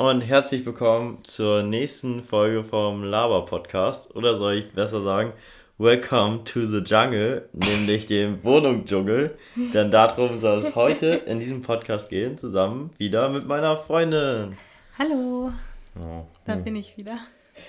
[0.00, 4.16] Und herzlich willkommen zur nächsten Folge vom Lava Podcast.
[4.16, 5.34] Oder soll ich besser sagen,
[5.76, 9.36] Welcome to the Jungle, nämlich dem Wohnungsdschungel.
[9.74, 14.56] Denn darum soll es heute in diesem Podcast gehen, zusammen wieder mit meiner Freundin.
[14.98, 15.52] Hallo.
[16.00, 16.64] Oh, da hm.
[16.64, 17.18] bin ich wieder.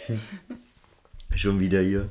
[1.35, 2.07] Schon wieder hier.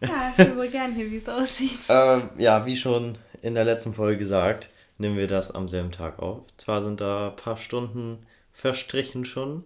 [0.00, 1.78] Ja, ich bin wohl gern hier, wie es aussieht.
[1.90, 6.20] Ähm, ja, wie schon in der letzten Folge gesagt, nehmen wir das am selben Tag
[6.20, 6.40] auf.
[6.56, 8.20] Zwar sind da ein paar Stunden
[8.58, 9.62] verstrichen schon,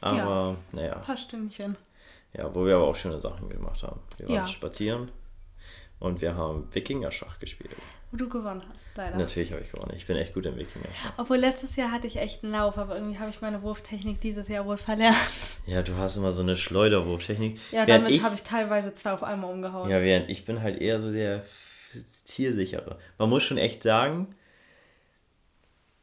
[0.00, 0.92] aber ja, naja.
[0.94, 1.76] Ein paar Stündchen.
[2.32, 4.00] Ja, wo wir aber auch schöne Sachen gemacht haben.
[4.18, 4.46] Wir waren ja.
[4.46, 5.10] spazieren
[5.98, 7.72] und wir haben Wikinger-Schach gespielt.
[8.12, 9.16] Wo du gewonnen hast, leider.
[9.16, 9.92] Natürlich habe ich gewonnen.
[9.96, 11.14] Ich bin echt gut im Wikinger-Schach.
[11.16, 14.46] Obwohl letztes Jahr hatte ich echt einen Lauf, aber irgendwie habe ich meine Wurftechnik dieses
[14.46, 15.16] Jahr wohl verlernt.
[15.66, 17.58] Ja, du hast immer so eine Schleuderwurftechnik.
[17.72, 19.90] Ja, während damit habe ich teilweise zwei auf einmal umgehauen.
[19.90, 21.42] Ja, während ich bin halt eher so der
[22.24, 22.96] zielsichere.
[23.18, 24.28] Man muss schon echt sagen,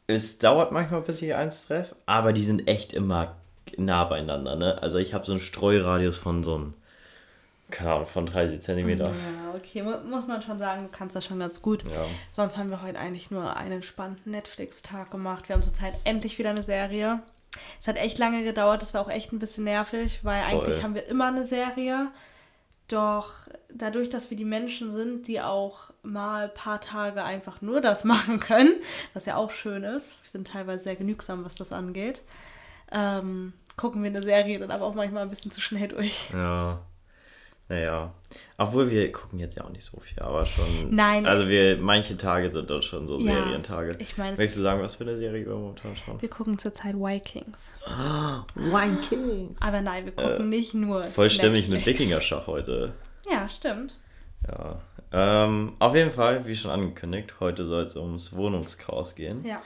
[0.08, 3.36] es dauert manchmal, bis ich eins treffe, aber die sind echt immer
[3.76, 4.56] nah beieinander.
[4.56, 4.82] Ne?
[4.82, 6.74] Also ich habe so einen Streuradius von so einem,
[7.70, 8.90] keine Ahnung, von 30 cm.
[9.00, 9.08] Ja,
[9.54, 11.84] okay, muss man schon sagen, du kannst das schon ganz gut.
[11.84, 12.06] Ja.
[12.32, 15.50] Sonst haben wir heute eigentlich nur einen entspannten Netflix-Tag gemacht.
[15.50, 17.20] Wir haben zurzeit endlich wieder eine Serie.
[17.82, 20.62] Es hat echt lange gedauert, das war auch echt ein bisschen nervig, weil Voll.
[20.62, 22.08] eigentlich haben wir immer eine Serie.
[22.88, 23.34] Doch
[23.74, 28.04] dadurch, dass wir die Menschen sind, die auch mal ein paar Tage einfach nur das
[28.06, 28.76] machen können,
[29.14, 32.22] was ja auch schön ist, wir sind teilweise sehr genügsam, was das angeht,
[32.92, 36.30] ähm, gucken wir eine Serie dann aber auch manchmal ein bisschen zu schnell durch.
[36.32, 36.80] Ja.
[37.70, 38.14] Naja,
[38.58, 40.96] obwohl wir gucken jetzt ja auch nicht so viel, aber schon.
[40.96, 41.26] Nein.
[41.26, 43.98] Also wir, manche Tage sind dort schon so ja, Serientage.
[44.00, 46.22] Ich meine, Möchtest du sagen, was für eine Serie wir momentan schauen?
[46.22, 47.76] Wir gucken zurzeit Vikings.
[47.86, 49.60] Ah, Vikings.
[49.62, 51.04] Aber nein, wir gucken äh, nicht nur.
[51.04, 52.94] Vollständig mit Wikinger-Schach heute.
[53.30, 53.96] Ja, stimmt.
[54.48, 54.82] Ja.
[55.12, 59.44] Ähm, auf jeden Fall, wie schon angekündigt, heute soll es ums Wohnungschaos gehen.
[59.46, 59.62] Ja.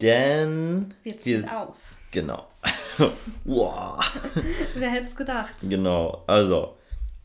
[0.00, 0.94] Denn.
[1.04, 1.96] Wir ziehen wir, aus.
[2.10, 2.48] Genau.
[3.44, 4.00] wow.
[4.74, 5.54] Wer hätte es gedacht?
[5.62, 6.24] Genau.
[6.26, 6.76] Also,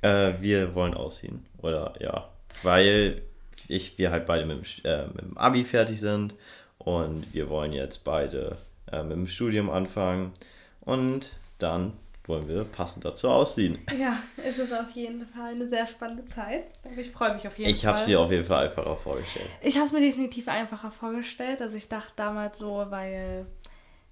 [0.01, 1.45] äh, wir wollen ausziehen.
[1.57, 2.29] Oder ja.
[2.63, 3.21] Weil
[3.67, 6.35] ich, wir halt beide mit dem, äh, mit dem Abi fertig sind
[6.77, 8.57] und wir wollen jetzt beide
[8.91, 10.33] äh, mit dem Studium anfangen
[10.81, 11.93] und dann
[12.27, 13.79] wollen wir passend dazu ausziehen.
[13.97, 16.65] Ja, es ist auf jeden Fall eine sehr spannende Zeit.
[16.83, 17.83] Aber ich freue mich auf jeden ich Fall.
[17.83, 19.49] Ich habe es dir auf jeden Fall einfacher vorgestellt.
[19.61, 21.61] Ich habe es mir definitiv einfacher vorgestellt.
[21.61, 23.45] Also ich dachte damals so, weil,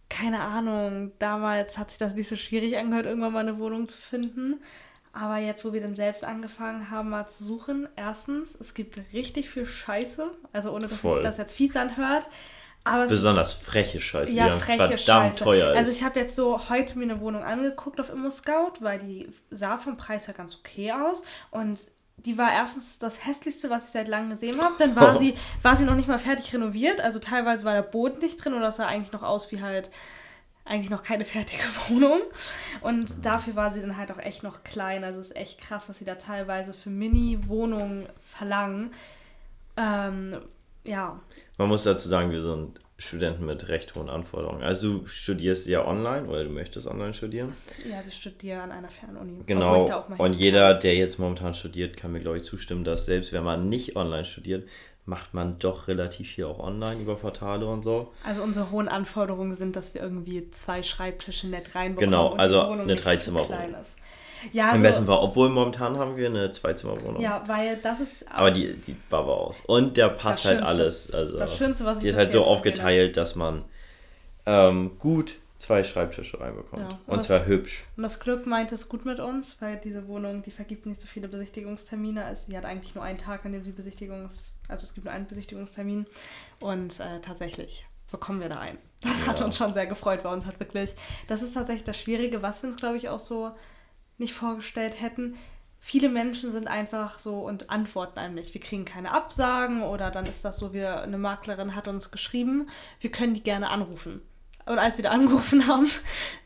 [0.10, 3.98] keine Ahnung, damals hat sich das nicht so schwierig angehört, irgendwann mal eine Wohnung zu
[3.98, 4.62] finden.
[5.18, 9.50] Aber jetzt, wo wir dann selbst angefangen haben, mal zu suchen, erstens, es gibt richtig
[9.50, 10.30] viel Scheiße.
[10.52, 11.16] Also ohne, dass Voll.
[11.16, 12.28] sich das jetzt fies anhört.
[12.84, 15.44] Aber Besonders freche Scheiße, ja, die freche verdammt Scheiße.
[15.44, 15.78] teuer ist.
[15.78, 19.78] Also ich habe jetzt so heute mir eine Wohnung angeguckt auf ImmoScout, weil die sah
[19.78, 21.24] vom Preis her ganz okay aus.
[21.50, 21.80] Und
[22.18, 24.76] die war erstens das hässlichste, was ich seit langem gesehen habe.
[24.78, 25.34] Dann war, sie,
[25.64, 27.00] war sie noch nicht mal fertig renoviert.
[27.00, 29.90] Also teilweise war der Boden nicht drin oder es sah eigentlich noch aus wie halt
[30.66, 32.22] eigentlich noch keine fertige Wohnung.
[32.82, 35.04] Und dafür war sie dann halt auch echt noch klein.
[35.04, 38.92] Also es ist echt krass, was sie da teilweise für Mini-Wohnungen verlangen.
[39.78, 40.38] Ähm,
[40.84, 41.20] ja.
[41.58, 44.64] Man muss dazu sagen, wir sind Studenten mit recht hohen Anforderungen.
[44.64, 47.54] Also du studierst ja online oder du möchtest online studieren?
[47.90, 49.44] Ja, also ich studiere an einer Fernuni.
[49.46, 50.06] Genau.
[50.18, 53.68] Und jeder, der jetzt momentan studiert, kann mir, glaube ich, zustimmen, dass selbst wenn man
[53.68, 54.68] nicht online studiert,
[55.06, 58.12] macht man doch relativ viel auch online über Portale und so.
[58.24, 62.12] Also unsere hohen Anforderungen sind, dass wir irgendwie zwei Schreibtische nett reinbekommen.
[62.12, 63.76] Genau, also eine Dreizimmerwohnung.
[64.52, 67.22] Ja, Im also, besten Fall, obwohl momentan haben wir eine Zweizimmerwohnung.
[67.22, 68.32] Ja, weil das ist.
[68.32, 69.62] Aber die sieht baba aus.
[69.66, 71.12] Und der passt halt alles.
[71.12, 73.64] Also das Schönste, was ich Die ist halt so aufgeteilt, dass man
[74.46, 76.82] ähm, gut zwei Schreibtische reinbekommt.
[76.82, 77.84] Ja, und, und das, zwar hübsch.
[77.98, 81.08] Und das Glück meint es gut mit uns, weil diese Wohnung, die vergibt nicht so
[81.08, 82.24] viele Besichtigungstermine.
[82.24, 84.54] Also sie hat eigentlich nur einen Tag, an dem sie Besichtigungs...
[84.68, 86.06] Also es gibt nur einen Besichtigungstermin.
[86.60, 88.78] Und äh, tatsächlich bekommen wir da einen.
[89.02, 89.28] Das ja.
[89.28, 90.96] hat uns schon sehr gefreut, bei uns hat wirklich...
[91.28, 93.52] Das ist tatsächlich das Schwierige, was wir uns, glaube ich, auch so
[94.18, 95.36] nicht vorgestellt hätten.
[95.80, 98.54] Viele Menschen sind einfach so und antworten einem nicht.
[98.54, 102.70] Wir kriegen keine Absagen oder dann ist das so, wir, eine Maklerin hat uns geschrieben,
[103.00, 104.22] wir können die gerne anrufen.
[104.66, 105.90] Und als wir da angerufen haben,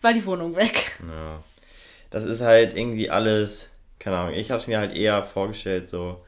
[0.01, 0.99] war die Wohnung weg.
[1.07, 1.43] Ja.
[2.09, 6.23] Das ist halt irgendwie alles, keine Ahnung, ich habe es mir halt eher vorgestellt, so,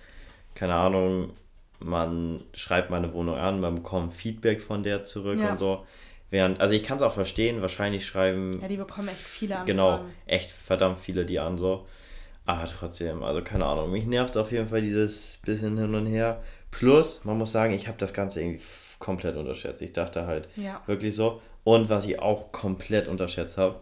[0.53, 1.33] keine Ahnung,
[1.79, 5.51] man schreibt meine Wohnung an, man bekommt Feedback von der zurück ja.
[5.51, 5.85] und so.
[6.29, 8.59] Während, also ich kann es auch verstehen, wahrscheinlich schreiben.
[8.61, 9.67] Ja, die bekommen echt viele Anfragen.
[9.67, 11.87] Genau, echt verdammt viele die an so.
[12.45, 16.05] Aber trotzdem, also keine Ahnung, mich nervt es auf jeden Fall dieses bisschen hin und
[16.05, 16.41] her.
[16.71, 18.63] Plus, man muss sagen, ich habe das Ganze irgendwie
[18.99, 19.81] komplett unterschätzt.
[19.81, 20.81] Ich dachte halt ja.
[20.85, 21.41] wirklich so.
[21.63, 23.79] Und was ich auch komplett unterschätzt habe,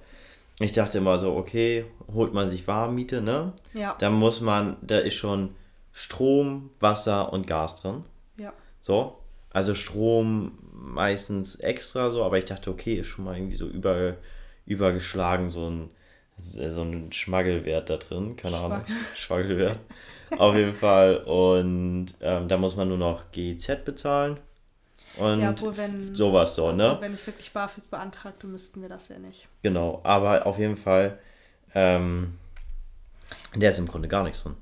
[0.60, 3.54] ich dachte immer so, okay, holt man sich Warmmiete, ne?
[3.74, 3.96] Ja.
[4.00, 5.56] Da muss man, da ist schon
[5.94, 8.02] Strom, Wasser und Gas drin.
[8.38, 8.54] Ja.
[8.82, 9.18] So.
[9.52, 14.16] Also Strom meistens extra so, aber ich dachte, okay, ist schon mal irgendwie so über,
[14.66, 15.90] übergeschlagen so ein,
[16.38, 18.82] so ein Schmaggelwert da drin, keine Ahnung.
[19.16, 19.80] Schmaggelwert.
[20.38, 21.18] Auf jeden Fall.
[21.18, 24.40] Und ähm, da muss man nur noch GEZ bezahlen.
[25.18, 26.98] Und ja, obwohl, wenn, sowas so, ne?
[27.00, 29.48] Wenn ich wirklich BAföG beantragte, müssten wir das ja nicht.
[29.64, 31.20] Genau, aber auf jeden Fall,
[31.76, 32.38] ähm,
[33.56, 34.56] der ist im Grunde gar nichts drin.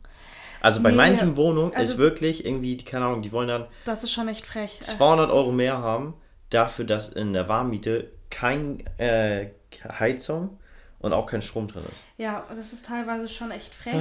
[0.61, 3.65] Also bei nee, manchen Wohnungen also, ist wirklich irgendwie, keine Ahnung, die wollen dann.
[3.85, 4.79] Das ist schon echt frech.
[4.81, 6.15] 200 Euro mehr haben,
[6.49, 9.47] dafür, dass in der Warmmiete kein äh,
[9.99, 10.57] Heizung
[10.99, 12.01] und auch kein Strom drin ist.
[12.17, 13.95] Ja, das ist teilweise schon echt frech.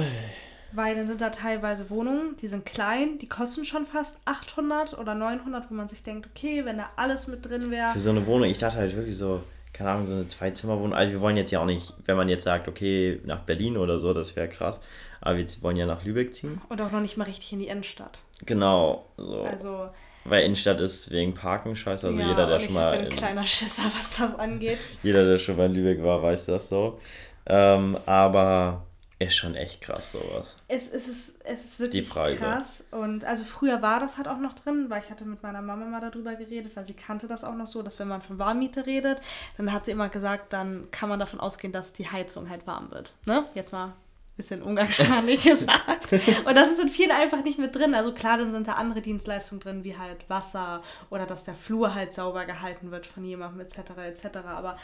[0.71, 5.15] Weil dann sind da teilweise Wohnungen, die sind klein, die kosten schon fast 800 oder
[5.15, 7.91] 900, wo man sich denkt, okay, wenn da alles mit drin wäre.
[7.93, 9.41] Für so eine Wohnung, ich dachte halt wirklich so,
[9.73, 10.95] keine Ahnung, so eine Zwei-Zimmer-Wohnung.
[10.95, 13.99] Also wir wollen jetzt ja auch nicht, wenn man jetzt sagt, okay, nach Berlin oder
[13.99, 14.79] so, das wäre krass.
[15.21, 16.61] Aber wir wollen ja nach Lübeck ziehen.
[16.69, 18.19] Und auch noch nicht mal richtig in die Innenstadt.
[18.45, 19.05] Genau.
[19.17, 19.43] So.
[19.43, 19.89] Also.
[20.25, 22.07] Weil Innenstadt ist wegen Parken scheiße.
[22.07, 22.93] Also ja, jeder, der schon mal.
[22.95, 24.77] Ich bin ein kleiner Schisser, was das angeht.
[25.03, 26.99] Jeder, der schon mal in Lübeck war, weiß das so.
[27.45, 28.86] Ähm, aber
[29.19, 30.57] ist schon echt krass, sowas.
[30.67, 32.83] Es, es, ist, es ist wirklich krass.
[32.91, 35.85] Und also früher war das halt auch noch drin, weil ich hatte mit meiner Mama
[35.85, 38.85] mal darüber geredet, weil sie kannte das auch noch so, dass wenn man von Warmmiete
[38.85, 39.19] redet,
[39.57, 42.91] dann hat sie immer gesagt, dann kann man davon ausgehen, dass die Heizung halt warm
[42.91, 43.13] wird.
[43.25, 43.43] Ne?
[43.55, 43.93] Jetzt mal ein
[44.35, 46.11] bisschen umgangssprachlich gesagt.
[46.45, 47.95] Und das ist in vielen einfach nicht mit drin.
[47.95, 51.95] Also klar, dann sind da andere Dienstleistungen drin, wie halt Wasser oder dass der Flur
[51.95, 53.79] halt sauber gehalten wird von jemandem etc.
[53.97, 54.37] etc.
[54.45, 54.77] Aber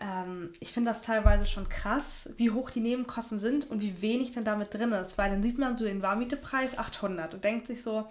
[0.00, 4.32] ähm, ich finde das teilweise schon krass, wie hoch die Nebenkosten sind und wie wenig
[4.32, 7.82] dann damit drin ist, weil dann sieht man so den Warmietepreis 800 und denkt sich
[7.82, 8.06] so,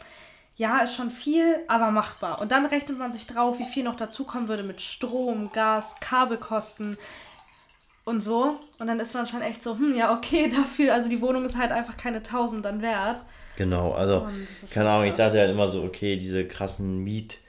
[0.56, 2.40] ja, ist schon viel, aber machbar.
[2.40, 6.98] Und dann rechnet man sich drauf, wie viel noch dazukommen würde mit Strom, Gas, Kabelkosten
[8.06, 8.60] und so.
[8.78, 11.58] Und dann ist man schon echt so, hm, ja, okay, dafür, also die Wohnung ist
[11.58, 13.24] halt einfach keine 1000 dann wert.
[13.56, 14.28] Genau, also,
[14.72, 17.40] keine Ahnung, ich dachte halt immer so, okay, diese krassen Miet,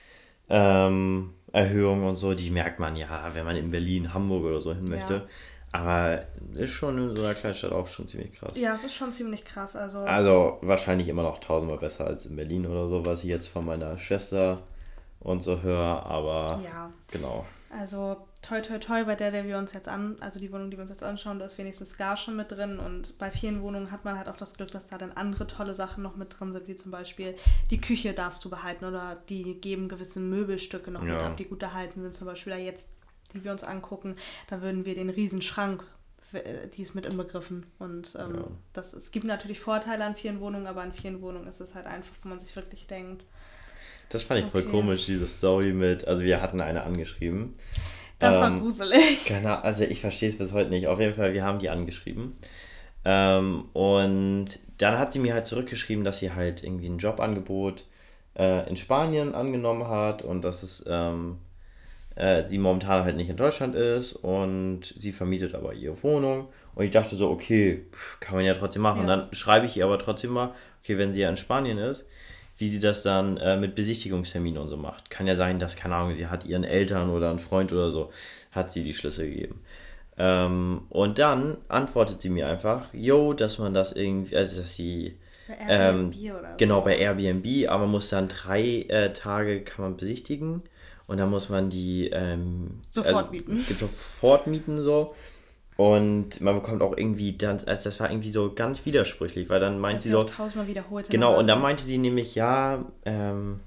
[0.51, 4.75] ähm, Erhöhungen und so, die merkt man ja, wenn man in Berlin, Hamburg oder so
[4.75, 5.15] hin möchte.
[5.15, 5.23] Ja.
[5.71, 6.23] Aber
[6.55, 8.53] ist schon in so einer Kleinstadt auch schon ziemlich krass.
[8.57, 9.77] Ja, es ist schon ziemlich krass.
[9.77, 13.49] Also, also wahrscheinlich immer noch tausendmal besser als in Berlin oder so, was ich jetzt
[13.49, 14.63] von meiner Schwester
[15.21, 16.07] und so höre.
[16.07, 16.91] Aber ja.
[17.13, 17.47] genau.
[17.77, 20.77] Also toi toi toi bei der, der wir uns jetzt an, also die Wohnung, die
[20.77, 23.91] wir uns jetzt anschauen, da ist wenigstens Gas schon mit drin und bei vielen Wohnungen
[23.91, 26.53] hat man halt auch das Glück, dass da dann andere tolle Sachen noch mit drin
[26.53, 27.35] sind, wie zum Beispiel
[27.71, 31.15] die Küche darfst du behalten oder die geben gewisse Möbelstücke noch ja.
[31.15, 32.15] mit ab, die gut erhalten sind.
[32.15, 32.89] Zum Beispiel da jetzt,
[33.33, 34.17] die wir uns angucken,
[34.49, 35.85] da würden wir den Riesenschrank
[36.33, 37.67] äh, die ist mit inbegriffen.
[37.79, 38.45] Und ähm, ja.
[38.73, 41.87] das, es gibt natürlich Vorteile an vielen Wohnungen, aber an vielen Wohnungen ist es halt
[41.87, 43.25] einfach, wo man sich wirklich denkt.
[44.11, 44.63] Das fand ich okay.
[44.63, 47.57] voll komisch, diese Story mit, also wir hatten eine angeschrieben.
[48.19, 49.25] Das ähm, war gruselig.
[49.27, 50.87] Genau, also ich verstehe es bis heute nicht.
[50.87, 52.33] Auf jeden Fall, wir haben die angeschrieben.
[53.05, 54.47] Ähm, und
[54.79, 57.85] dann hat sie mir halt zurückgeschrieben, dass sie halt irgendwie ein Jobangebot
[58.37, 61.39] äh, in Spanien angenommen hat und dass es ähm,
[62.17, 66.49] äh, sie momentan halt nicht in Deutschland ist und sie vermietet aber ihre Wohnung.
[66.75, 67.85] Und ich dachte so, okay,
[68.21, 69.03] kann man ja trotzdem machen.
[69.03, 69.17] Ja.
[69.17, 72.07] Dann schreibe ich ihr aber trotzdem mal, okay, wenn sie ja in Spanien ist,
[72.57, 75.11] wie sie das dann äh, mit Besichtigungsterminen und so macht.
[75.11, 78.13] Kann ja sein, dass, keine Ahnung, sie hat ihren Eltern oder einen Freund oder so,
[78.53, 79.61] hat sie die Schlüssel gegeben.
[80.17, 85.19] Ähm, und dann antwortet sie mir einfach, yo, dass man das irgendwie, also dass sie
[85.49, 86.57] bei Airbnb ähm, oder so.
[86.57, 90.63] Genau, bei Airbnb, aber muss dann drei äh, Tage kann man besichtigen
[91.07, 93.59] und dann muss man die ähm, sofort also, mieten.
[93.59, 95.15] Sofort mieten so.
[95.77, 99.81] Und man bekommt auch irgendwie, dann, also das war irgendwie so ganz widersprüchlich, weil dann
[99.81, 100.23] meint sie so.
[100.23, 101.11] Tausendmal wiederholt.
[101.11, 103.61] Genau, und dann meinte sie nämlich, ja, ähm,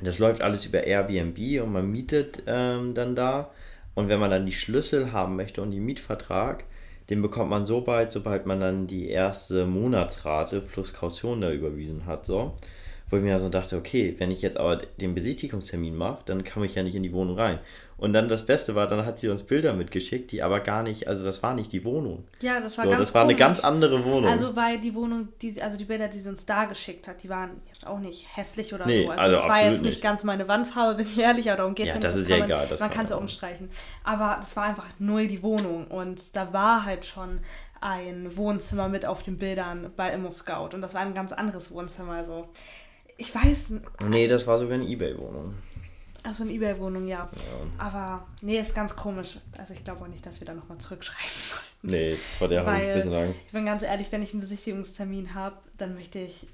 [0.00, 3.50] das läuft alles über Airbnb und man mietet ähm, dann da.
[3.94, 6.64] Und wenn man dann die Schlüssel haben möchte und den Mietvertrag,
[7.10, 12.06] den bekommt man so bald, sobald man dann die erste Monatsrate plus Kaution da überwiesen
[12.06, 12.26] hat.
[12.26, 12.54] So.
[13.14, 16.64] Wo ich mir so dachte, okay, wenn ich jetzt aber den Besichtigungstermin mache, dann kann
[16.64, 17.60] ich ja nicht in die Wohnung rein.
[17.96, 21.06] Und dann das Beste war, dann hat sie uns Bilder mitgeschickt, die aber gar nicht,
[21.06, 22.24] also das war nicht die Wohnung.
[22.40, 24.28] Ja, das war so, ganz Das war eine ganz andere Wohnung.
[24.28, 27.28] Also weil die Wohnung, die, also die Bilder, die sie uns da geschickt hat, die
[27.28, 29.10] waren jetzt auch nicht hässlich oder nee, so.
[29.10, 31.86] Also, also das war jetzt nicht, ganz meine Wandfarbe, bin ich ehrlich, aber darum geht
[31.86, 32.04] es ja, nicht.
[32.04, 32.66] Das ist ja man, egal.
[32.80, 33.68] man kann es ja umstreichen.
[34.02, 37.38] Aber das war einfach null die Wohnung und da war halt schon
[37.80, 41.70] ein Wohnzimmer mit auf den Bildern bei Immo Scout und das war ein ganz anderes
[41.70, 42.14] Wohnzimmer.
[42.14, 42.48] Also
[43.16, 43.72] ich weiß.
[44.08, 45.54] Nee, das war sogar eine Ebay-Wohnung.
[46.22, 47.28] Achso, eine Ebay-Wohnung, ja.
[47.32, 47.66] ja.
[47.78, 49.38] Aber nee, ist ganz komisch.
[49.58, 51.64] Also ich glaube auch nicht, dass wir da nochmal zurückschreiben sollten.
[51.82, 53.46] Nee, vor der habe ich ein bisschen Angst.
[53.46, 56.46] Ich bin ganz ehrlich, wenn ich einen Besichtigungstermin habe, dann möchte ich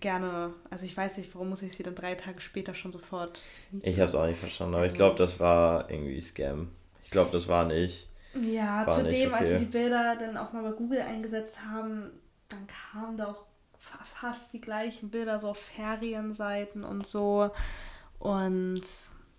[0.00, 3.42] gerne, also ich weiß nicht, warum muss ich sie dann drei Tage später schon sofort
[3.70, 3.88] mieten.
[3.88, 6.70] Ich habe es auch nicht verstanden, aber also, ich glaube, das war irgendwie Scam.
[7.04, 8.08] Ich glaube, das war nicht.
[8.34, 9.40] Ja, war zudem, okay.
[9.40, 12.10] als wir die Bilder dann auch mal bei Google eingesetzt haben,
[12.48, 13.44] dann kamen da auch
[14.04, 17.50] fast die gleichen Bilder so auf Ferienseiten und so.
[18.18, 18.82] Und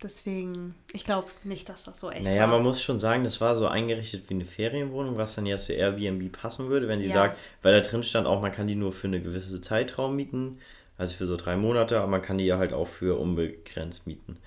[0.02, 2.48] deswegen, ich glaube nicht, dass das so echt Naja, war.
[2.48, 5.72] man muss schon sagen, das war so eingerichtet wie eine Ferienwohnung, was dann ja zu
[5.72, 7.14] Airbnb passen würde, wenn sie Ja.
[7.14, 10.58] sagt, weil da drin stand auch, man kann die nur für eine gewisse Zeitraum mieten,
[10.98, 14.38] also für so drei Monate, aber man kann die ja halt auch für unbegrenzt mieten.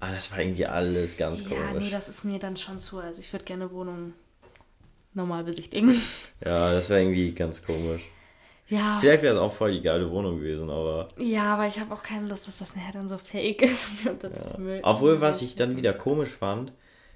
[0.00, 1.84] Aber das war irgendwie alles ganz Ja, komisch.
[1.84, 2.98] nee, das ist mir dann schon zu.
[2.98, 4.14] Also ich würde gerne Wohnungen
[5.14, 5.94] normal besichtigen.
[6.44, 8.02] ja, das war irgendwie ganz komisch.
[8.72, 11.08] Ja, Vielleicht wäre es auch voll die geile Wohnung gewesen, aber.
[11.18, 14.06] ja, aber ich habe auch keine Lust, dass das nachher dann so fake ist.
[14.06, 14.22] Und
[14.58, 16.72] Müll- Obwohl, was ich dann wieder komisch fand,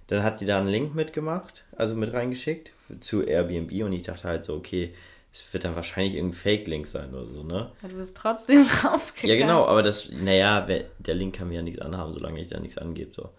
[0.08, 4.24] dann hat sie da einen Link mitgemacht, also mit reingeschickt zu Airbnb und ich dachte
[4.24, 4.94] halt so, okay,
[5.32, 7.70] es wird dann wahrscheinlich irgendein Fake-Link sein oder so, ne?
[7.82, 9.22] Ja, Du bist trotzdem draufgegangen.
[9.40, 10.60] Ja, genau, aber das, naja,
[10.98, 13.30] der Link kann mir ja nichts anhaben, solange ich da nichts angebe, so.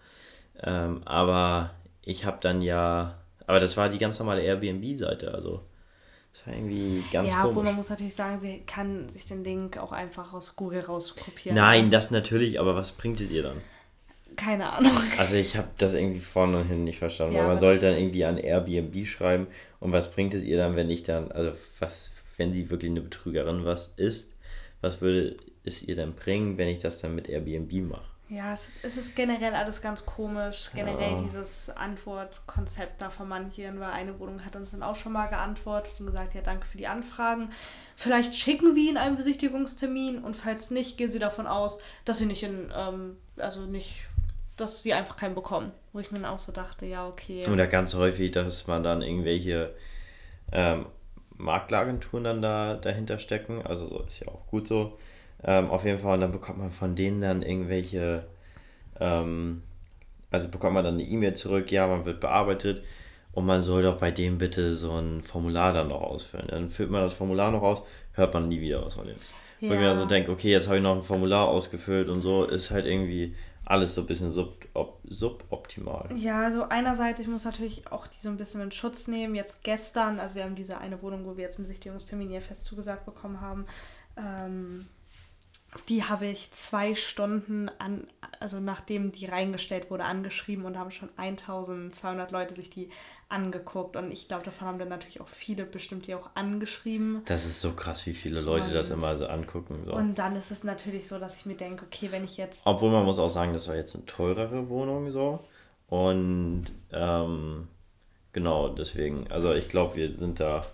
[0.62, 1.70] Ähm, aber
[2.02, 5.60] ich habe dann ja, aber das war die ganz normale Airbnb-Seite, also
[6.38, 7.64] das war irgendwie ganz Ja, komisch.
[7.64, 11.56] man muss natürlich sagen, sie kann sich den Link auch einfach aus Google rauskopieren.
[11.56, 13.60] Nein, das natürlich, aber was bringt es ihr dann?
[14.36, 14.92] Keine Ahnung.
[15.18, 17.98] Also ich habe das irgendwie vorne und hinten nicht verstanden, Ja, weil man sollte dann
[17.98, 19.48] irgendwie an Airbnb schreiben
[19.80, 23.00] und was bringt es ihr dann, wenn ich dann, also was, wenn sie wirklich eine
[23.00, 24.36] Betrügerin was ist,
[24.80, 28.04] was würde es ihr dann bringen, wenn ich das dann mit Airbnb mache?
[28.30, 30.70] Ja, es ist, es ist generell alles ganz komisch.
[30.74, 31.22] Generell Ja.
[31.22, 35.94] dieses Antwortkonzept da von manchen, weil eine Wohnung hat uns dann auch schon mal geantwortet
[35.98, 37.50] und gesagt, ja, danke für die Anfragen.
[37.96, 42.26] Vielleicht schicken wir Ihnen einen Besichtigungstermin und falls nicht, gehen Sie davon aus, dass Sie
[42.26, 43.94] nicht in, ähm, also nicht,
[44.56, 45.72] dass Sie einfach keinen bekommen.
[45.94, 47.48] Wo ich mir dann auch so dachte, ja, okay.
[47.50, 49.74] Oder ganz häufig, dass man dann irgendwelche
[50.52, 50.86] ähm,
[51.38, 54.98] Makleragenturen dann da dahinter stecken, also so ist ja auch gut so.
[55.44, 58.26] Ähm, auf jeden Fall, und dann bekommt man von denen dann irgendwelche,
[58.98, 59.62] ähm,
[60.30, 62.82] also bekommt man dann eine E-Mail zurück, ja, man wird bearbeitet
[63.32, 66.48] und man soll doch bei dem bitte so ein Formular dann noch ausfüllen.
[66.48, 69.20] Dann füllt man das Formular noch aus, hört man nie wieder was von denen.
[69.60, 69.88] Wo ich mir Ja.
[69.90, 72.86] dann so denke, okay, jetzt habe ich noch ein Formular ausgefüllt und so, ist halt
[72.86, 76.08] irgendwie alles so ein bisschen sub, ob, suboptimal.
[76.16, 79.34] Ja, also einerseits, ich muss natürlich auch die so ein bisschen in Schutz nehmen.
[79.34, 82.66] Jetzt gestern, also wir haben diese eine Wohnung, wo wir jetzt einen Besichtigungstermin ja fest
[82.66, 83.66] zugesagt bekommen haben,
[84.16, 84.86] ähm,
[85.88, 88.06] die habe ich zwei Stunden an,
[88.40, 92.88] also nachdem die reingestellt wurde, angeschrieben und haben schon 1200 Leute sich die
[93.28, 93.94] angeguckt.
[93.96, 97.20] Und ich glaube, davon haben dann natürlich auch viele bestimmt die auch angeschrieben.
[97.26, 99.84] Das ist so krass, wie viele Leute das Und- immer so angucken.
[99.84, 99.92] So.
[99.92, 102.90] Und dann ist es natürlich so, dass ich mir denke, okay, wenn ich jetzt Obwohl
[102.90, 105.40] man muss auch sagen, das war jetzt eine teurere Wohnung so.
[105.88, 107.68] Und ähm,
[108.32, 110.64] genau, deswegen, also ich glaube, wir sind da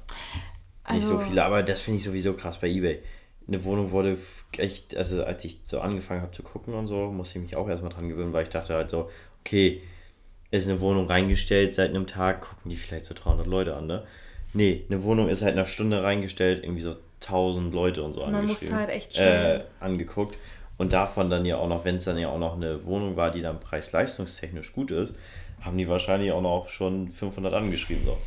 [0.91, 3.03] nicht so Also- viele, aber das finde ich sowieso krass bei Ebay.
[3.47, 4.17] Eine Wohnung wurde
[4.57, 7.69] echt, also als ich so angefangen habe zu gucken und so, musste ich mich auch
[7.69, 9.11] erstmal dran gewöhnen, weil ich dachte halt so,
[9.41, 9.83] okay,
[10.51, 14.05] ist eine Wohnung reingestellt seit einem Tag, gucken die vielleicht so 300 Leute an, ne?
[14.55, 18.47] Nee, eine Wohnung ist seit einer Stunde reingestellt, irgendwie so 1000 Leute und so Man
[18.47, 20.37] muss halt echt schnell- äh, angeguckt.
[20.77, 23.31] Und davon dann ja auch noch, wenn es dann ja auch noch eine Wohnung war,
[23.31, 25.15] die dann preis-leistungstechnisch gut ist,
[25.61, 28.05] haben die wahrscheinlich auch noch schon 500 angeschrieben.
[28.05, 28.19] So.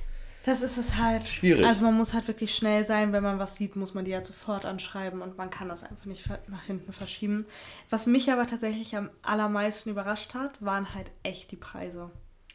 [0.48, 1.26] Das ist es halt.
[1.28, 1.66] Schwierig.
[1.66, 4.26] Also man muss halt wirklich schnell sein, wenn man was sieht, muss man die halt
[4.26, 7.46] sofort anschreiben und man kann das einfach nicht nach hinten verschieben.
[7.90, 12.12] Was mich aber tatsächlich am allermeisten überrascht hat, waren halt echt die Preise.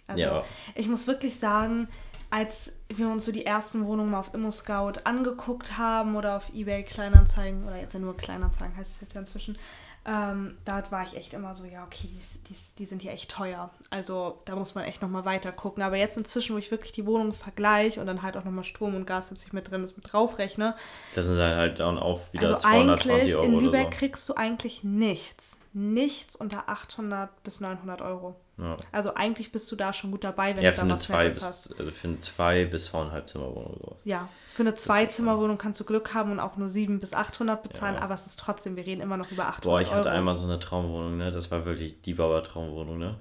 [0.08, 0.42] Also Ja.
[0.74, 1.86] ich muss wirklich sagen,
[2.30, 6.84] als wir uns so die ersten Wohnungen mal auf ImmoScout angeguckt haben oder auf Ebay
[6.84, 9.58] Kleinanzeigen, oder jetzt ja nur Kleinanzeigen heißt es jetzt ja inzwischen,
[10.04, 13.30] ähm, da war ich echt immer so, ja, okay, die, die, die sind ja echt
[13.30, 13.70] teuer.
[13.88, 15.82] Also da muss man echt nochmal weiter gucken.
[15.82, 18.96] Aber jetzt inzwischen, wo ich wirklich die Wohnung vergleiche und dann halt auch nochmal Strom
[18.96, 20.74] und Gas, was ich mit drin ist, mit draufrechne.
[21.14, 23.98] Das sind dann halt dann auch wieder Also 220 eigentlich Euro in Lübeck so.
[23.98, 25.56] kriegst du eigentlich nichts.
[25.72, 28.34] Nichts unter 800 bis 900 Euro.
[28.58, 31.16] Ja, Also eigentlich bist du da schon gut dabei, wenn ja du da was 2
[31.18, 31.78] Nettes bis, hast.
[31.78, 33.98] also für eine 2 bis 2,5 Zimmerwohnung oder sowas.
[34.04, 37.94] Ja, für eine Zweizimmerwohnung kannst du Glück haben und auch nur 7 bis 800 bezahlen,
[37.96, 38.02] Ja.
[38.02, 40.18] aber es ist trotzdem, wir reden immer noch über 800 Boah, ich hatte Euro.
[40.18, 41.32] einmal so eine Traumwohnung, ne?
[41.32, 43.16] Das war wirklich die Bauer Traumwohnung, ne?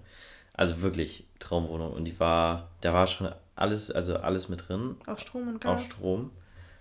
[0.54, 1.94] Also wirklich Traumwohnung.
[1.94, 4.98] Und die war, da war schon alles, also alles mit drin.
[5.08, 5.86] Auf Strom und Gas.
[5.86, 6.30] Strom.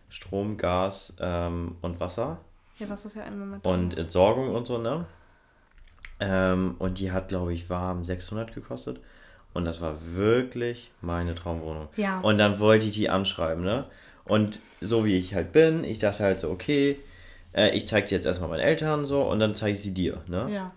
[0.08, 2.38] Strom, Gas ähm, und Wasser.
[2.78, 3.64] Ja, das ist ja ein Moment.
[3.64, 5.06] Und Entsorgung und so, ne?
[6.20, 9.00] Ähm, und die hat, glaube ich, warm 600 gekostet.
[9.52, 11.88] Und das war wirklich meine Traumwohnung.
[11.96, 12.20] Ja.
[12.20, 13.86] Und dann wollte ich die anschreiben, ne?
[14.24, 16.96] Und so wie ich halt bin, ich dachte halt so, okay,
[17.52, 20.22] äh, ich zeige die jetzt erstmal meinen Eltern so und dann zeige ich sie dir,
[20.28, 20.46] ne?
[20.52, 20.72] Ja.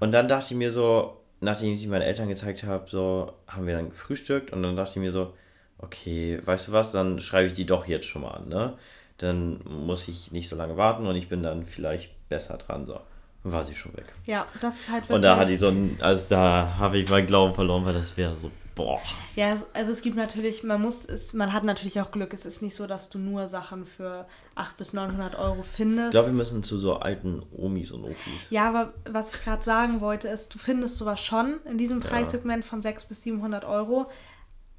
[0.00, 3.66] Und dann dachte ich mir so, nachdem ich sie meinen Eltern gezeigt habe, so haben
[3.66, 5.34] wir dann gefrühstückt und dann dachte ich mir so,
[5.78, 8.74] okay, weißt du was, dann schreibe ich die doch jetzt schon mal an, ne?
[9.18, 13.00] Dann muss ich nicht so lange warten und ich bin dann vielleicht besser dran, so.
[13.42, 14.14] War sie schon weg.
[14.26, 15.16] Ja, das ist halt wirklich.
[15.16, 18.16] Und da hatte ich so ein, also da habe ich meinen Glauben verloren, weil das
[18.16, 19.00] wäre so Boah.
[19.36, 22.32] Ja, also es gibt natürlich, man muss, es, man hat natürlich auch Glück.
[22.32, 26.08] Es ist nicht so, dass du nur Sachen für 800 bis 900 Euro findest.
[26.08, 28.48] Ich glaube, wir müssen zu so alten Omis und Opis.
[28.50, 32.64] Ja, aber was ich gerade sagen wollte, ist, du findest sowas schon in diesem Preissegment
[32.64, 34.10] von 600 bis 700 Euro.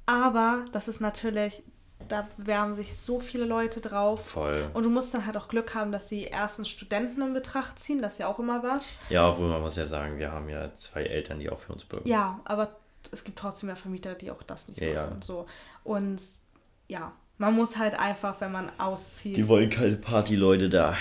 [0.06, 1.62] Aber das ist natürlich,
[2.08, 4.24] da bewerben sich so viele Leute drauf.
[4.26, 4.70] Voll.
[4.74, 8.02] Und du musst dann halt auch Glück haben, dass sie erstens Studenten in Betracht ziehen.
[8.02, 8.84] Das ist ja auch immer was.
[9.08, 11.84] Ja, obwohl man muss ja sagen, wir haben ja zwei Eltern, die auch für uns
[11.84, 12.08] bürgen.
[12.08, 12.68] Ja, aber
[13.10, 15.06] es gibt trotzdem ja Vermieter, die auch das nicht Ja, ja.
[15.06, 15.22] machen.
[15.22, 15.46] So.
[15.84, 16.20] Und
[16.88, 20.96] ja, man muss halt einfach, wenn man auszieht, Die wollen keine Partyleute da.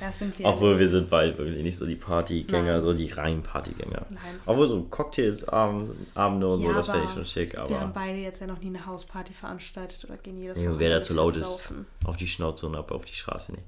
[0.00, 2.82] das sind wir Obwohl wir sind beide wirklich nicht so die Partygänger, Nein.
[2.82, 4.06] so die reinen Partygänger.
[4.08, 4.18] Nein.
[4.46, 7.60] Obwohl so Cocktails, Abend, Abende und so, Ja, das wäre aber ich schon schick, Wir
[7.62, 10.72] haben aber beide jetzt ja noch nie eine Hausparty veranstaltet oder gehen jedes ja, wer
[10.74, 11.86] Wochenende dazu laut ist, saufen.
[12.04, 13.64] auf die Schnauze und ab auf die Straße nicht.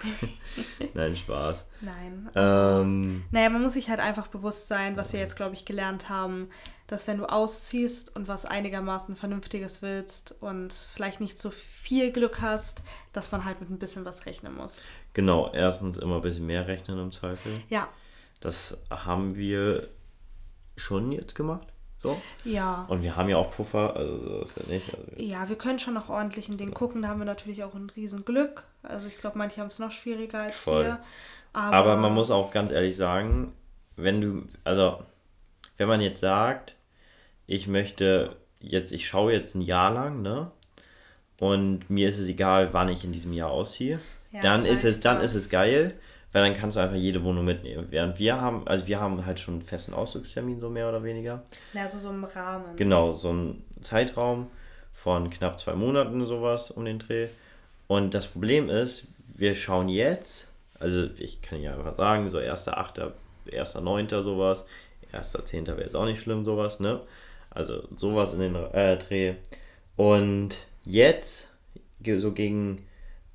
[0.94, 1.66] Nein, Spaß.
[1.80, 2.28] Nein.
[2.34, 6.08] Ähm, Naja, man muss sich halt einfach bewusst sein, was wir jetzt, glaube ich, gelernt
[6.08, 6.50] haben,
[6.88, 12.40] dass wenn du ausziehst und was einigermaßen Vernünftiges willst und vielleicht nicht so viel Glück
[12.42, 14.82] hast, dass man halt mit ein bisschen was rechnen muss.
[15.14, 17.60] genau, erstens immer ein bisschen mehr rechnen im Zweifel.
[17.68, 17.88] Ja,
[18.40, 19.88] Das haben wir
[20.76, 21.66] schon jetzt gemacht.
[22.00, 22.20] So.
[22.44, 22.84] ja.
[22.88, 24.94] Und wir haben ja auch Puffer, also so ist ja nicht.
[24.94, 27.74] Also Ja, wir können schon noch ordentlich in den gucken, da haben wir natürlich auch
[27.74, 28.64] ein Riesenglück.
[28.84, 30.84] Also ich glaube, manche haben es noch schwieriger als Voll.
[30.84, 31.00] wir.
[31.52, 33.52] Aber man muss auch ganz ehrlich sagen,
[33.96, 35.02] wenn du, also
[35.76, 36.76] wenn man jetzt sagt,
[37.48, 40.52] ich möchte jetzt, ich schaue jetzt ein Jahr lang, ne?
[41.40, 43.98] Und mir ist es egal, wann ich in diesem Jahr ausziehe,
[44.32, 45.94] Ja, dann ist es, dann ist es geil,
[46.32, 47.86] weil dann kannst du einfach jede Wohnung mitnehmen.
[47.90, 51.42] Während wir haben, also wir haben halt schon einen festen Ausflugstermin, so mehr oder weniger.
[51.72, 52.76] Ja, also so im Rahmen.
[52.76, 54.48] Genau, so ein Zeitraum
[54.92, 57.28] von knapp zwei Monaten sowas um den Dreh.
[57.86, 63.12] Und das Problem ist, wir schauen jetzt, also ich kann ja einfach sagen, so 1.8.,
[63.50, 64.22] 1.9.
[64.22, 64.64] sowas,
[65.14, 65.66] 1.10.
[65.68, 67.00] wäre jetzt auch nicht schlimm, sowas, ne?
[67.50, 69.34] Also sowas in den äh, Dreh.
[69.96, 71.52] Und jetzt,
[72.18, 72.86] so gegen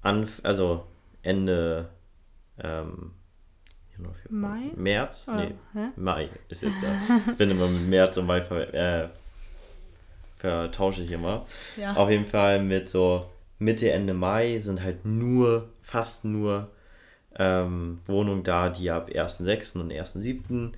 [0.01, 0.85] Anf also
[1.21, 1.89] Ende
[2.61, 3.11] ähm,
[4.29, 4.71] Mai?
[4.75, 5.25] März?
[5.27, 5.87] Oder- Nee, hä?
[5.95, 6.89] Mai ist jetzt ja.
[7.31, 9.09] Ich bin immer mit März und Mai ver, äh,
[10.37, 11.45] vertausche ich immer.
[11.77, 11.93] Ja.
[11.95, 16.69] Auf jeden Fall mit so Mitte, Ende Mai sind halt nur, fast nur
[17.37, 19.79] ähm, Wohnungen da, die ab 1.6.
[19.79, 20.71] und 1.7.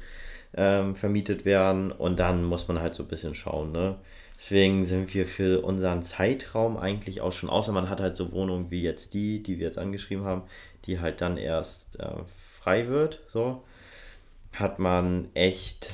[0.57, 1.91] Ähm, vermietet werden.
[1.91, 3.95] Und dann muss man halt so ein bisschen schauen, ne?
[4.37, 8.69] Deswegen sind wir für unseren Zeitraum eigentlich auch schon, außer man hat halt so Wohnungen
[8.69, 10.43] wie jetzt die, die wir jetzt angeschrieben haben,
[10.85, 12.07] die halt dann erst äh,
[12.59, 13.63] frei wird, so,
[14.53, 15.93] hat man echt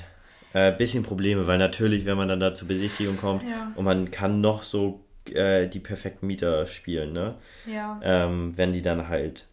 [0.54, 3.71] ein äh, bisschen Probleme, weil natürlich, wenn man dann da zur Besichtigung kommt Ja.
[3.76, 5.02] und man kann noch so
[5.34, 7.36] äh, die perfekten Mieter spielen, ne?
[7.65, 8.00] Ja.
[8.04, 9.45] Ähm, wenn die dann halt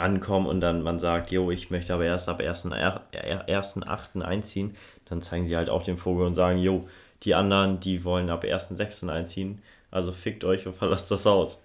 [0.00, 4.22] ankommen und dann man sagt, jo, ich möchte aber erst ab 1.8.
[4.22, 6.86] einziehen, dann zeigen sie halt auch den Vogel und sagen, jo,
[7.22, 9.08] die anderen, die wollen ab 1.6.
[9.08, 11.62] einziehen, also fickt euch und verlasst das Haus.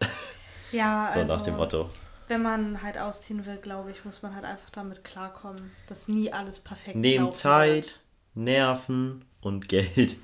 [0.72, 1.90] Ja, so also, nach dem Motto.
[2.28, 6.32] wenn man halt ausziehen will, glaube ich, muss man halt einfach damit klarkommen, dass nie
[6.32, 8.00] alles perfekt Neben laufen Zeit, wird.
[8.36, 10.18] Nerven und Geld.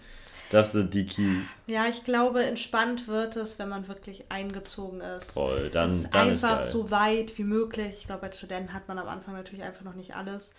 [0.51, 1.37] Das sind die Key.
[1.67, 5.31] Ja, ich glaube, entspannt wird es, wenn man wirklich eingezogen ist.
[5.31, 6.69] Voll, dann, es ist dann ist einfach geil.
[6.69, 7.95] so weit wie möglich.
[7.99, 10.53] Ich glaube, als Studenten hat man am Anfang natürlich einfach noch nicht alles.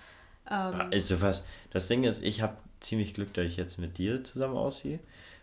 [0.51, 4.25] Ähm, Also was, das Ding ist, ich habe ziemlich Glück, dass ich jetzt mit dir
[4.25, 4.99] zusammen ausziehe,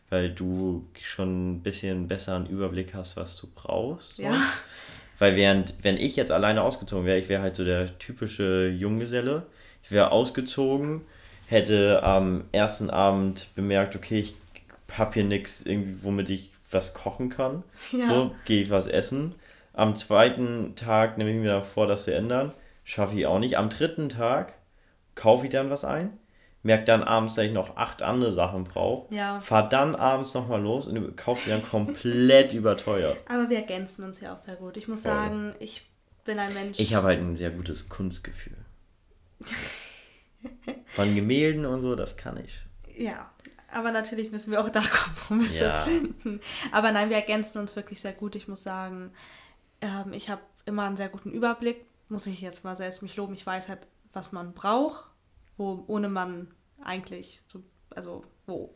[0.10, 4.18] weil du schon ein bisschen besseren Überblick hast, was du brauchst.
[4.18, 4.34] Ja.
[5.20, 9.44] Weil während, wenn ich jetzt alleine ausgezogen wäre, ich wäre halt so der typische Junggeselle.
[9.84, 11.02] Ich wäre ausgezogen,
[11.48, 14.36] hätte am ersten Abend bemerkt, okay, ich
[14.98, 17.64] habe hier nichts irgendwie, womit ich was kochen kann.
[17.92, 18.06] Ja.
[18.06, 19.36] So, gehe ich was essen.
[19.74, 22.54] Am zweiten Tag nehme ich mir dann vor, das zu ändern.
[22.84, 23.58] Schaffe ich auch nicht.
[23.58, 24.56] Am dritten Tag
[25.16, 26.18] kaufe ich dann was ein.
[26.62, 29.14] Merke dann abends, dass ich noch acht andere Sachen brauche.
[29.14, 29.40] Ja.
[29.40, 33.18] Fahr dann abends nochmal los und kaufe sie dann komplett überteuert.
[33.30, 34.76] Aber wir ergänzen uns ja auch sehr gut.
[34.76, 35.12] Ich muss Voll.
[35.12, 35.90] sagen, ich
[36.26, 36.80] bin ein Mensch.
[36.80, 38.58] Ich habe halt ein sehr gutes Kunstgefühl.
[40.86, 42.60] Von Gemälden und so, das kann ich.
[42.98, 43.32] Ja,
[43.74, 45.80] aber natürlich müssen wir auch da Kompromisse Ja.
[45.84, 46.40] finden.
[46.72, 48.36] Aber nein, wir ergänzen uns wirklich sehr gut.
[48.36, 49.12] Ich muss sagen,
[49.82, 51.86] ähm, ich habe immer einen sehr guten Überblick.
[52.10, 53.34] Muss ich jetzt mal selbst mich loben.
[53.34, 53.80] Ich weiß halt,
[54.14, 55.06] was man braucht,
[55.58, 56.48] wo ohne man
[56.84, 58.74] eigentlich so, also wo.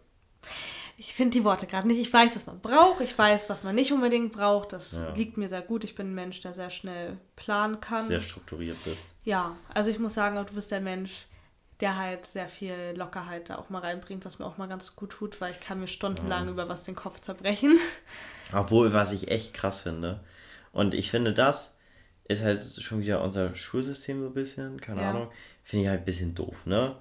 [0.97, 1.99] Ich finde die Worte gerade nicht.
[1.99, 3.01] Ich weiß, was man braucht.
[3.01, 4.73] Ich weiß, was man nicht unbedingt braucht.
[4.73, 5.13] Das Ja.
[5.13, 5.83] liegt mir sehr gut.
[5.83, 8.05] Ich bin ein Mensch, der sehr schnell planen kann.
[8.05, 9.15] Sehr strukturiert bist.
[9.23, 11.25] Ja, also ich muss sagen, du bist der Mensch,
[11.79, 15.11] der halt sehr viel Lockerheit da auch mal reinbringt, was mir auch mal ganz gut
[15.11, 17.77] tut, weil ich kann mir stundenlang über was den Kopf zerbrechen.
[18.53, 20.19] Obwohl, was ich echt krass finde.
[20.71, 21.77] Und ich finde, das
[22.27, 25.09] ist halt schon wieder unser Schulsystem so ein bisschen, keine Ja.
[25.09, 25.27] Ahnung.
[25.63, 26.95] Finde ich halt ein bisschen doof, ne?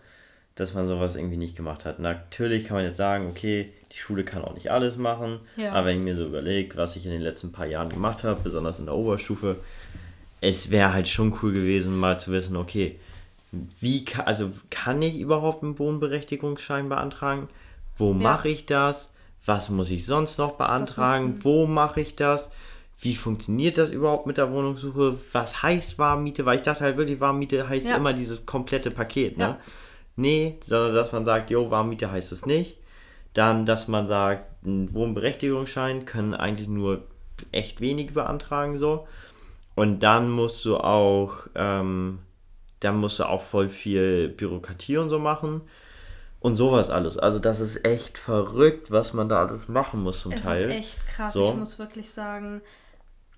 [0.55, 1.99] dass man sowas irgendwie nicht gemacht hat.
[1.99, 5.73] Natürlich kann man jetzt sagen, okay, die Schule kann auch nicht alles machen, ja.
[5.73, 8.41] aber wenn ich mir so überlege, was ich in den letzten paar Jahren gemacht habe,
[8.43, 9.57] besonders in der Oberstufe,
[10.41, 12.99] es wäre halt schon cool gewesen, mal zu wissen, okay,
[13.53, 17.49] wie kann, also kann ich überhaupt einen Wohnberechtigungsschein beantragen?
[17.97, 18.19] Wo ja.
[18.19, 19.13] mache ich das?
[19.45, 21.41] Was muss ich sonst noch beantragen?
[21.43, 22.51] Wo mache ich das?
[22.99, 25.19] Wie funktioniert das überhaupt mit der Wohnungssuche?
[25.33, 26.47] Was heißt Warmmiete?
[26.47, 27.97] Weil ich dachte halt wirklich, Warmmiete heißt ja.
[27.97, 29.45] immer dieses komplette Paket, ne?
[29.45, 29.59] Ja.
[30.15, 32.79] Nee, sondern dass man sagt, jo, Warmmiete heißt es nicht.
[33.35, 37.03] Dann, dass man sagt, einen Wohnberechtigungsschein können eigentlich nur
[37.51, 39.07] echt wenige beantragen, so.
[39.75, 42.21] Und dann musst du auch, ähm,
[42.85, 45.63] dann musst du auch voll viel Bürokratie und so machen.
[46.41, 47.19] Und sowas alles.
[47.19, 50.67] Also das ist echt verrückt, was man da alles machen muss zum es Teil.
[50.67, 51.35] Das ist echt krass.
[51.35, 51.51] So.
[51.51, 52.63] Ich muss wirklich sagen,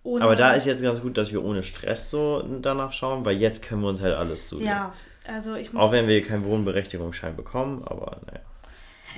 [0.04, 3.62] aber da ist jetzt ganz gut, dass wir ohne Stress so danach schauen, weil jetzt
[3.62, 4.60] können wir uns halt alles zu.
[4.60, 4.92] Ja,
[5.26, 5.82] also ich muss.
[5.82, 8.40] Auch wenn wir keinen Wohnberechtigungsschein bekommen, aber naja.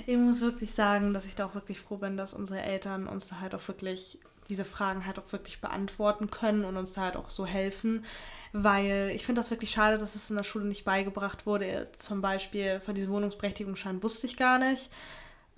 [0.06, 3.28] Ich muss wirklich sagen, dass ich da auch wirklich froh bin, dass unsere Eltern uns
[3.28, 7.16] da halt auch wirklich diese Fragen halt auch wirklich beantworten können und uns da halt
[7.16, 8.04] auch so helfen.
[8.52, 11.90] Weil ich finde das wirklich schade, dass es in der Schule nicht beigebracht wurde.
[11.96, 14.90] Zum Beispiel von diesem Wohnungsberechtigungsschein wusste ich gar nicht.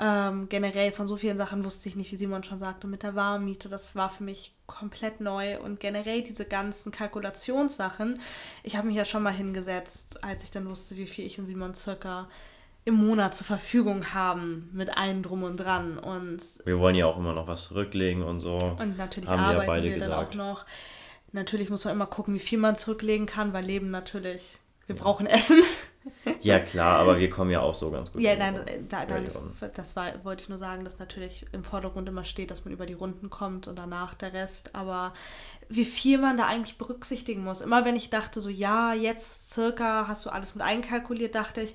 [0.00, 3.16] Ähm, generell von so vielen Sachen wusste ich nicht, wie Simon schon sagte, mit der
[3.16, 3.68] Warmmiete.
[3.68, 5.60] Das war für mich komplett neu.
[5.60, 8.20] Und generell diese ganzen Kalkulationssachen.
[8.62, 11.46] Ich habe mich ja schon mal hingesetzt, als ich dann wusste, wie viel ich und
[11.46, 12.28] Simon circa
[12.84, 15.98] im Monat zur Verfügung haben, mit allem drum und dran.
[15.98, 18.76] Und wir wollen ja auch immer noch was zurücklegen und so.
[18.78, 20.12] Und natürlich haben arbeiten wir, beide wir gesagt.
[20.12, 20.66] dann auch noch.
[21.32, 25.02] Natürlich muss man immer gucken, wie viel man zurücklegen kann, weil Leben natürlich, wir ja.
[25.02, 25.60] brauchen Essen.
[26.40, 28.22] Ja, klar, aber wir kommen ja auch so ganz gut.
[28.22, 29.40] Ja, nein, da, da, das,
[29.74, 32.86] das war, wollte ich nur sagen, dass natürlich im Vordergrund immer steht, dass man über
[32.86, 34.74] die Runden kommt und danach der Rest.
[34.74, 35.12] Aber
[35.68, 37.60] wie viel man da eigentlich berücksichtigen muss.
[37.60, 41.74] Immer wenn ich dachte, so, ja, jetzt circa hast du alles mit einkalkuliert, dachte ich,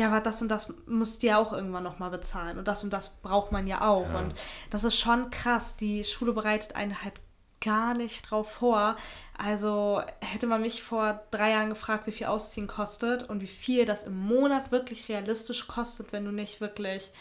[0.00, 2.56] ja, aber das und das musst du ja auch irgendwann nochmal bezahlen.
[2.56, 4.08] Und das und das braucht man ja auch.
[4.08, 4.18] Ja.
[4.20, 4.34] Und
[4.70, 5.76] das ist schon krass.
[5.76, 7.20] Die Schule bereitet einen halt
[7.60, 8.96] gar nicht drauf vor.
[9.36, 13.84] Also hätte man mich vor drei Jahren gefragt, wie viel Ausziehen kostet und wie viel
[13.84, 17.12] das im Monat wirklich realistisch kostet, wenn du nicht wirklich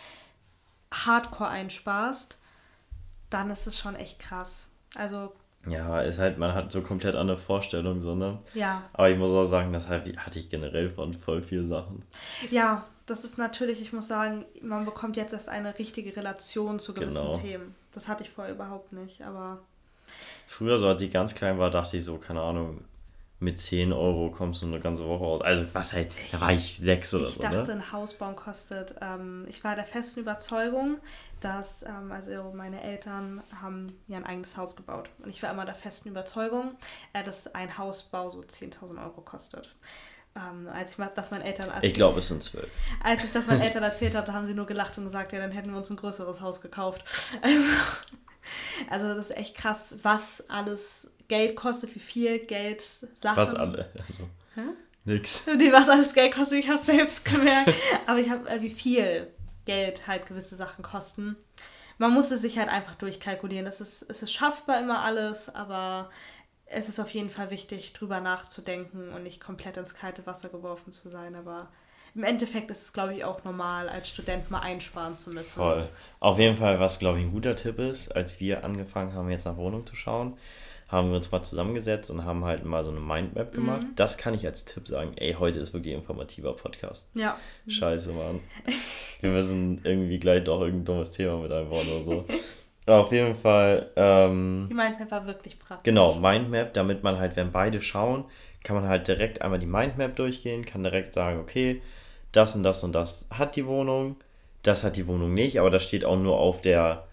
[0.94, 2.38] Hardcore einsparst,
[3.30, 4.70] dann ist es schon echt krass.
[4.96, 5.34] Also
[5.68, 8.40] ja, ist halt, man hat so komplett andere Vorstellungen, so, ne?
[8.54, 8.84] Ja.
[8.94, 12.04] Aber ich muss auch sagen, das hatte ich generell von voll vielen Sachen.
[12.50, 16.94] Ja, das ist natürlich, ich muss sagen, man bekommt jetzt erst eine richtige Relation zu
[16.94, 17.34] gewissen genau.
[17.34, 17.76] Themen.
[17.92, 19.60] Das hatte ich vorher überhaupt nicht, aber
[20.48, 22.84] Früher, so als ich ganz klein war, dachte ich so, keine Ahnung,
[23.40, 25.42] mit 10 Euro kommst du eine ganze Woche aus.
[25.42, 27.44] Also was halt, da war ich sechs oder ich so.
[27.44, 27.84] Ich dachte, ne?
[27.84, 28.96] ein Hausbauen kostet.
[29.02, 30.98] Ähm, ich war der festen Überzeugung,
[31.40, 35.10] dass, ähm, also meine Eltern haben ja ein eigenes Haus gebaut.
[35.24, 36.72] Und ich war immer der festen Überzeugung,
[37.14, 39.74] äh, dass ein Hausbau so 10.000 Euro kostet.
[40.36, 42.70] Ähm, als ich das meinen Eltern erzählt, Ich glaube, es sind zwölf.
[43.02, 45.52] Als ich das meinen Eltern erzählt hatte, haben sie nur gelacht und gesagt, ja, dann
[45.52, 47.04] hätten wir uns ein größeres Haus gekauft.
[47.42, 47.70] Also,
[48.90, 53.38] also das ist echt krass, was alles Geld kostet, wie viel Geld Sachen.
[53.38, 54.28] Was alle, also.
[54.56, 54.62] Hä?
[55.06, 55.44] Nix.
[55.60, 57.74] Die, was alles Geld kostet, ich habe selbst gemerkt.
[58.06, 59.32] Aber ich habe, äh, wie viel
[59.66, 61.38] Geld halt gewisse Sachen kosten.
[61.98, 63.68] Man muss es sich halt einfach durchkalkulieren.
[63.68, 66.10] Es ist, es ist schaffbar immer alles, aber
[66.66, 70.92] es ist auf jeden Fall wichtig, drüber nachzudenken und nicht komplett ins kalte Wasser geworfen
[70.92, 71.36] zu sein.
[71.36, 71.70] Aber
[72.16, 75.60] im Endeffekt ist es, glaube ich, auch normal, als Student mal einsparen zu müssen.
[75.60, 75.90] Voll.
[76.20, 79.46] Auf jeden Fall, was, glaube ich, ein guter Tipp ist, als wir angefangen haben, jetzt
[79.46, 80.38] nach Wohnung zu schauen,
[80.90, 83.84] haben wir uns mal zusammengesetzt und haben halt mal so eine Mindmap gemacht.
[83.84, 83.96] Mhm.
[83.96, 85.12] Das kann ich als Tipp sagen.
[85.18, 87.08] Ey, heute ist wirklich ein informativer Podcast.
[87.14, 87.38] Ja.
[87.68, 88.40] Scheiße, Mann.
[89.22, 92.26] wir müssen irgendwie gleich doch irgendein dummes Thema mit einbauen oder so.
[92.88, 93.92] Auf jeden Fall.
[93.96, 95.84] Ähm, die Mindmap war wirklich praktisch.
[95.84, 98.26] Genau, Mindmap, damit man halt, wenn beide schauen,
[98.64, 101.84] kann man halt direkt einmal die Mindmap durchgehen, kann direkt sagen, okay,
[102.32, 104.16] das und das und das hat die Wohnung,
[104.64, 107.08] das hat die Wohnung nicht, aber das steht auch nur auf der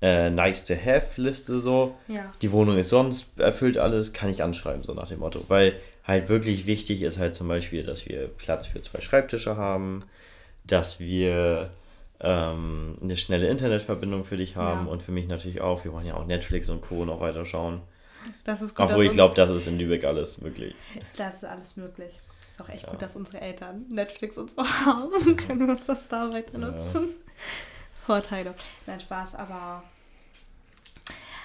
[0.00, 1.96] äh, Nice to Have Liste so.
[2.06, 2.32] Ja.
[2.42, 5.44] Die Wohnung ist sonst erfüllt alles, kann ich anschreiben, so nach dem Motto.
[5.48, 10.04] Weil halt wirklich wichtig ist halt zum Beispiel, dass wir Platz für zwei Schreibtische haben,
[10.64, 11.70] dass wir
[12.20, 14.92] ähm, eine schnelle Internetverbindung für dich haben ja.
[14.92, 15.84] und für mich natürlich auch.
[15.84, 17.04] Wir wollen ja auch Netflix und Co.
[17.04, 17.80] noch weiter schauen.
[18.44, 18.86] Das ist gut.
[18.86, 20.74] Obwohl ich glaube, das ist in Lübeck alles möglich.
[21.16, 22.18] Das ist alles möglich.
[22.52, 22.90] Ist auch echt ja.
[22.90, 25.36] gut, dass unsere Eltern Netflix und so haben.
[25.36, 27.08] Können wir uns das da weiter nutzen.
[27.08, 27.14] Ja.
[28.08, 28.54] Vorteile.
[28.86, 29.82] Nein, Spaß, aber.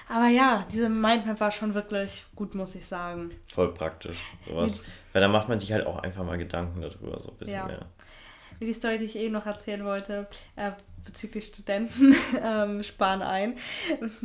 [0.08, 3.32] Aber ja, diese Mindmap war schon wirklich gut, muss ich sagen.
[3.52, 4.18] Voll praktisch.
[4.46, 4.82] Sowas.
[5.12, 7.66] Weil da macht man sich halt auch einfach mal Gedanken darüber, so ein bisschen ja.
[7.66, 7.84] mehr.
[8.62, 10.70] Die Story, die ich eben noch erzählen wollte, äh,
[11.04, 13.56] bezüglich Studenten ähm, sparen ein.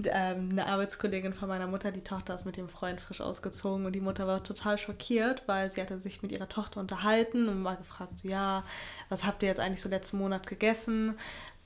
[0.06, 3.92] Ähm, eine Arbeitskollegin von meiner Mutter, die Tochter ist mit dem Freund frisch ausgezogen und
[3.92, 7.76] die Mutter war total schockiert, weil sie hatte sich mit ihrer Tochter unterhalten und mal
[7.76, 8.64] gefragt, ja,
[9.10, 11.18] was habt ihr jetzt eigentlich so letzten Monat gegessen?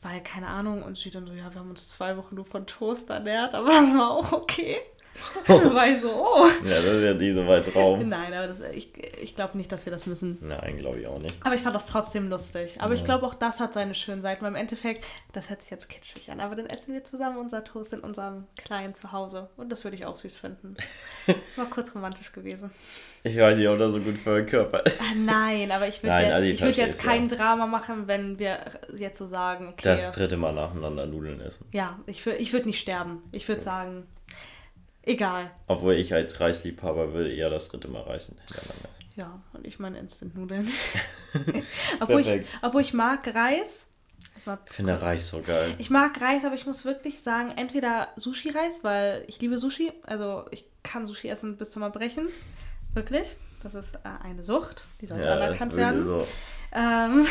[0.04, 2.68] Weil, keine Ahnung, und sie dann so, ja, wir haben uns zwei Wochen nur von
[2.68, 4.82] Toast ernährt, aber das war auch okay.
[5.48, 6.48] war ich so, oh.
[6.66, 8.08] Ja, das ist ja diese weit Traum.
[8.08, 10.38] Nein, aber das, ich, ich glaube nicht, dass wir das müssen.
[10.42, 11.36] Nein, glaube ich auch nicht.
[11.46, 12.78] Aber ich fand das trotzdem lustig.
[12.80, 13.00] Aber ja.
[13.00, 14.42] ich glaube, auch das hat seine schönen Seiten.
[14.42, 17.64] Weil im Endeffekt, das hört sich jetzt kitschig an, aber dann essen wir zusammen unser
[17.64, 19.50] Toast in unserem kleinen Zuhause.
[19.58, 20.76] Und das würde ich auch süß finden.
[21.56, 22.72] War kurz romantisch gewesen.
[23.24, 25.00] Ich weiß nicht, ob das so gut für meinen Körper ist.
[25.00, 27.38] Ah, nein, aber ich würde jetzt, also ich würd jetzt kein ja.
[27.38, 28.60] Drama machen, wenn wir
[28.98, 29.84] jetzt so sagen, okay.
[29.84, 31.66] Das dritte Mal nacheinander Nudeln essen.
[31.72, 33.24] Ja, ich, ich würde nicht sterben.
[33.32, 34.08] Ich würde sagen,
[35.06, 35.52] Egal.
[35.68, 39.06] Obwohl ich als Reisliebhaber will eher das dritte Mal Reis hintereinander essen.
[39.16, 40.68] Ja, und ich meine Instant-Nudeln.
[42.00, 43.88] obwohl, ich, obwohl ich mag Reis.
[44.38, 45.76] ich finde Reis so geil.
[45.78, 49.92] Ich mag Reis, aber ich muss wirklich sagen, entweder Sushi-Reis, weil ich liebe Sushi.
[50.04, 52.30] Also ich kann Sushi essen bis zum Erbrechen.
[52.94, 53.36] Wirklich.
[53.62, 54.88] Das ist äh, eine Sucht.
[55.02, 56.06] Die sollte ja, anerkannt werden.
[56.06, 56.28] So.
[56.72, 57.26] Ähm,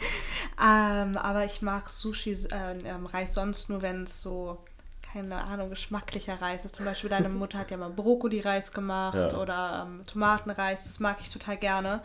[0.62, 4.64] ähm, aber ich mag Sushi, äh, ähm, Reis sonst nur, wenn es so
[5.12, 6.76] keine Ahnung, geschmacklicher Reis ist.
[6.76, 9.38] Zum Beispiel deine Mutter hat ja mal Brokkoli-Reis gemacht ja.
[9.38, 10.84] oder ähm, Tomatenreis.
[10.84, 12.02] Das mag ich total gerne.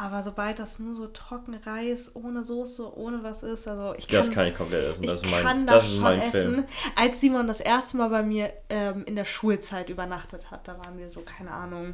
[0.00, 4.30] Aber sobald das nur so Trockenreis ohne Soße, ohne was ist, also ich kann, das
[4.30, 5.02] kann ich komplett essen.
[5.02, 6.30] Das ich ist mein, kann das, das schon essen.
[6.30, 6.64] Film.
[6.94, 10.98] Als Simon das erste Mal bei mir ähm, in der Schulzeit übernachtet hat, da waren
[10.98, 11.92] wir so keine Ahnung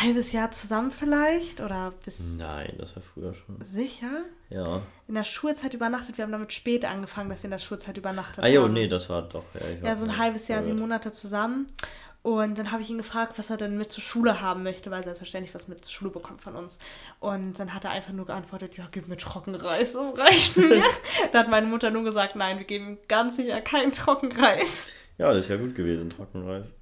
[0.00, 2.20] halbes Jahr zusammen vielleicht oder bis.
[2.36, 3.64] Nein, das war früher schon.
[3.66, 4.24] Sicher?
[4.50, 4.82] Ja.
[5.08, 6.18] In der Schulzeit übernachtet.
[6.18, 8.50] Wir haben damit spät angefangen, dass wir in der Schulzeit übernachtet ah, haben.
[8.50, 9.44] Ah jo, nee, das war doch.
[9.54, 11.66] Ja, ja so ein halbes Jahr, sieben Monate zusammen.
[12.22, 15.00] Und dann habe ich ihn gefragt, was er denn mit zur Schule haben möchte, weil
[15.00, 16.78] er selbstverständlich was mit zur Schule bekommt von uns.
[17.20, 20.82] Und dann hat er einfach nur geantwortet, ja, gib mir Trockenreis, das reicht mir.
[21.32, 24.86] da hat meine Mutter nur gesagt, nein, wir geben ganz sicher keinen Trockenreis.
[25.18, 26.72] Ja, das ist ja gut gewesen, Trockenreis.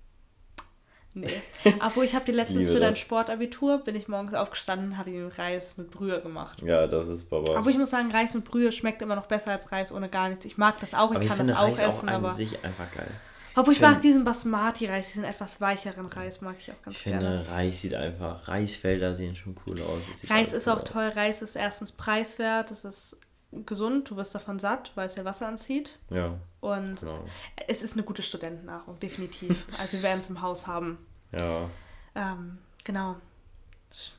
[1.14, 1.42] Nee.
[1.84, 5.76] Obwohl ich habe dir letztens für dein Sportabitur, bin ich morgens aufgestanden, habe ich Reis
[5.76, 6.62] mit Brühe gemacht.
[6.62, 7.56] Ja, das ist Baba.
[7.56, 10.28] Aber ich muss sagen, Reis mit Brühe schmeckt immer noch besser als Reis ohne gar
[10.28, 10.44] nichts.
[10.44, 12.32] Ich mag das auch, ich, ich kann das auch Reis essen, auch aber.
[12.32, 13.10] sich einfach geil.
[13.54, 17.04] Obwohl ich, ich mag diesen Basmati-Reis, diesen etwas weicheren Reis, mag ich auch ganz ich
[17.04, 17.40] gerne.
[17.40, 20.00] Ich finde, Reis sieht einfach, Reisfelder sehen schon cool aus.
[20.30, 20.84] Reis ist auch aus.
[20.84, 21.08] toll.
[21.14, 23.18] Reis ist erstens preiswert, es ist
[23.66, 25.98] gesund, du wirst davon satt, weil es ja Wasser anzieht.
[26.08, 26.38] Ja.
[26.62, 27.24] Und genau.
[27.66, 29.66] es ist eine gute Studentennahrung, definitiv.
[29.80, 30.96] also wir werden es im Haus haben.
[31.36, 31.68] Ja.
[32.14, 33.16] Ähm, genau.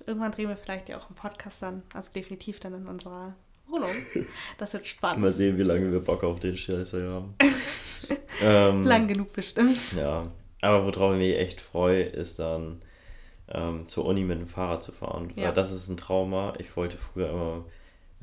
[0.06, 3.34] Irgendwann drehen wir vielleicht ja auch einen Podcast dann, also definitiv dann in unserer
[3.68, 3.92] Wohnung.
[4.58, 5.22] Das wird spannend.
[5.22, 7.34] Mal sehen, wie lange wir Bock auf den Scheiße haben.
[8.44, 9.94] ähm, Lang genug bestimmt.
[9.94, 10.30] Ja.
[10.60, 12.82] Aber worauf ich mich echt freue, ist dann
[13.48, 15.32] ähm, zur Uni mit dem Fahrrad zu fahren.
[15.38, 15.46] Ja.
[15.46, 16.56] Weil das ist ein Trauma.
[16.58, 17.64] Ich wollte früher immer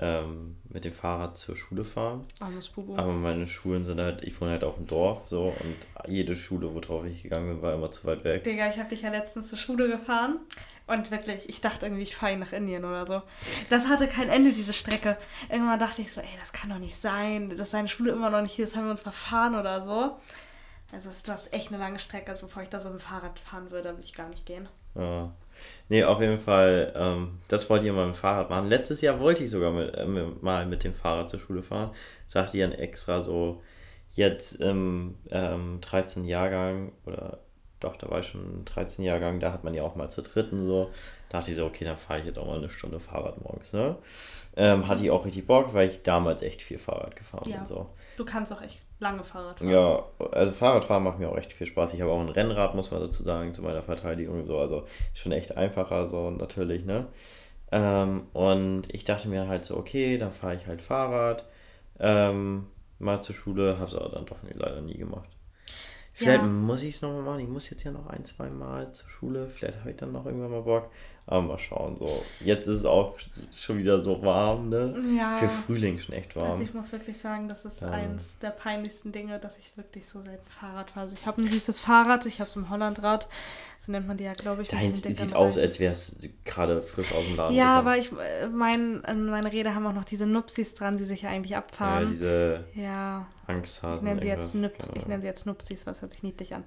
[0.01, 2.25] ähm, mit dem Fahrrad zur Schule fahren.
[2.97, 6.75] Aber meine Schulen sind halt, ich wohne halt auf dem Dorf so und jede Schule,
[6.75, 8.43] worauf ich gegangen bin, war immer zu weit weg.
[8.45, 10.41] Digga, ich habe dich ja letztens zur Schule gefahren
[10.87, 13.23] und wirklich, ich dachte irgendwie, ich fahre nach Indien oder so.
[13.69, 15.19] Das hatte kein Ende, diese Strecke.
[15.51, 18.41] Irgendwann dachte ich so, ey, das kann doch nicht sein, dass seine Schule immer noch
[18.41, 20.17] nicht hier ist, haben wir uns verfahren oder so.
[20.93, 23.39] Also du hast echt eine lange Strecke, also bevor ich da so mit dem Fahrrad
[23.39, 24.67] fahren würde, würde ich gar nicht gehen.
[24.95, 25.31] Ja.
[25.88, 28.68] Nee, auf jeden Fall, ähm, das wollte ich mal mit dem Fahrrad machen.
[28.68, 31.90] Letztes Jahr wollte ich sogar mit, äh, mal mit dem Fahrrad zur Schule fahren.
[32.33, 33.62] Dachte ich dann extra so,
[34.14, 36.25] jetzt im ähm, 13.
[36.25, 37.38] Jahrgang, oder
[37.81, 40.66] doch, da war ich schon 13 Jahrgang, da hat man ja auch mal zur dritten
[40.66, 40.90] so.
[41.29, 43.73] Da dachte ich so, okay, dann fahre ich jetzt auch mal eine Stunde Fahrrad morgens,
[43.73, 43.96] ne?
[44.57, 47.59] Ähm, hatte ich auch richtig Bock, weil ich damals echt viel Fahrrad gefahren ja.
[47.59, 47.66] bin.
[47.66, 47.88] So.
[48.16, 49.71] Du kannst auch echt lange Fahrrad fahren.
[49.71, 51.95] Ja, also Fahrradfahren macht mir auch echt viel Spaß.
[51.95, 54.45] Ich habe auch ein Rennrad, muss man dazu sagen, zu meiner Verteidigung.
[54.45, 54.85] So, also
[55.15, 57.07] schon echt einfacher, so natürlich, ne?
[57.73, 61.45] Ähm, und ich dachte mir halt so, okay, dann fahre ich halt Fahrrad.
[61.99, 62.67] Ähm,
[62.99, 65.29] mal zur Schule, habe es aber dann doch nie, leider nie gemacht.
[66.13, 66.47] Vielleicht ja.
[66.47, 67.41] muss ich es nochmal machen.
[67.41, 69.49] Ich muss jetzt ja noch ein, zwei Mal zur Schule.
[69.49, 70.91] Vielleicht habe ich dann noch irgendwann mal Bock.
[71.31, 72.25] Aber mal schauen, so.
[72.40, 73.16] Jetzt ist es auch
[73.57, 75.01] schon wieder so warm, ne?
[75.16, 75.37] Ja.
[75.37, 76.51] Für Frühling schon echt warm.
[76.51, 77.88] Also ich muss wirklich sagen, das ist ähm.
[77.88, 81.05] eins der peinlichsten Dinge, dass ich wirklich so selten Fahrrad fahre.
[81.05, 83.29] Also ich habe ein süßes Fahrrad, ich habe es im Hollandrad.
[83.79, 84.69] So nennt man die ja, glaube ich.
[84.69, 87.57] Deins sieht aus, als wäre es gerade frisch aus dem Laden.
[87.57, 91.23] Ja, aber ich, äh, mein, meine Rede haben auch noch diese Nupsis dran, die sich
[91.23, 92.05] ja eigentlich abfahren.
[92.05, 93.27] Ja, diese ja.
[93.47, 93.99] Angsthasen.
[93.99, 96.64] Ich nenne sie, jetzt Nup ich nenne sie jetzt Nupsis, was hört sich niedlich an.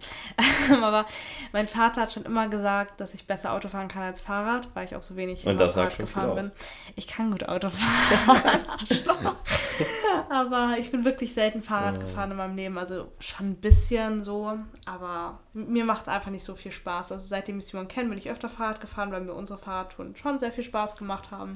[0.81, 1.05] aber
[1.51, 4.85] mein Vater hat schon immer gesagt, dass ich besser Auto fahren kann als Fahrrad, weil
[4.85, 6.51] ich auch so wenig Und das Fahrrad gefahren bin.
[6.95, 8.65] Ich kann gut Auto fahren.
[10.29, 12.77] aber ich bin wirklich selten Fahrrad gefahren in meinem Leben.
[12.77, 17.11] Also schon ein bisschen so, aber mir macht es einfach nicht so viel Spaß.
[17.11, 20.39] Also seitdem ich Simon kenne, bin ich öfter Fahrrad gefahren, weil mir unsere Fahrradtouren schon
[20.39, 21.53] sehr viel Spaß gemacht haben.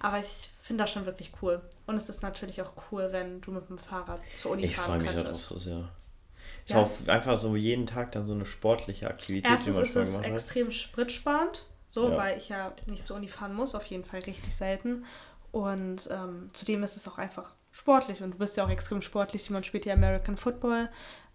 [0.00, 1.60] Aber ich finde das schon wirklich cool.
[1.86, 4.86] Und es ist natürlich auch cool, wenn du mit dem Fahrrad zur Uni Ich fahren
[4.86, 5.26] freue mich könntest.
[5.26, 5.88] darauf so sehr.
[6.64, 6.82] Ist Ja.
[6.82, 10.02] auch einfach so jeden Tag dann so eine sportliche Aktivität, Erstens die man ist schon
[10.02, 12.16] es gemacht extrem spritsparend, so, Ja.
[12.16, 15.04] weil ich ja nicht zur Uni fahren muss, auf jeden Fall richtig selten.
[15.52, 19.42] Und ähm, zudem ist es auch einfach sportlich und du bist ja auch extrem sportlich.
[19.44, 20.88] Simon spielt ja American Football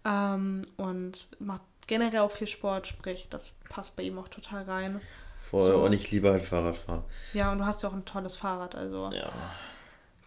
[0.04, 5.00] ähm, und macht generell auch viel Sport, sprich, das passt bei ihm auch total rein.
[5.40, 5.60] Voll.
[5.70, 5.76] so.
[5.84, 7.02] Und ich liebe halt Fahrradfahren.
[7.34, 9.10] Ja, und du hast ja auch ein tolles Fahrrad, also.
[9.12, 9.30] Ja.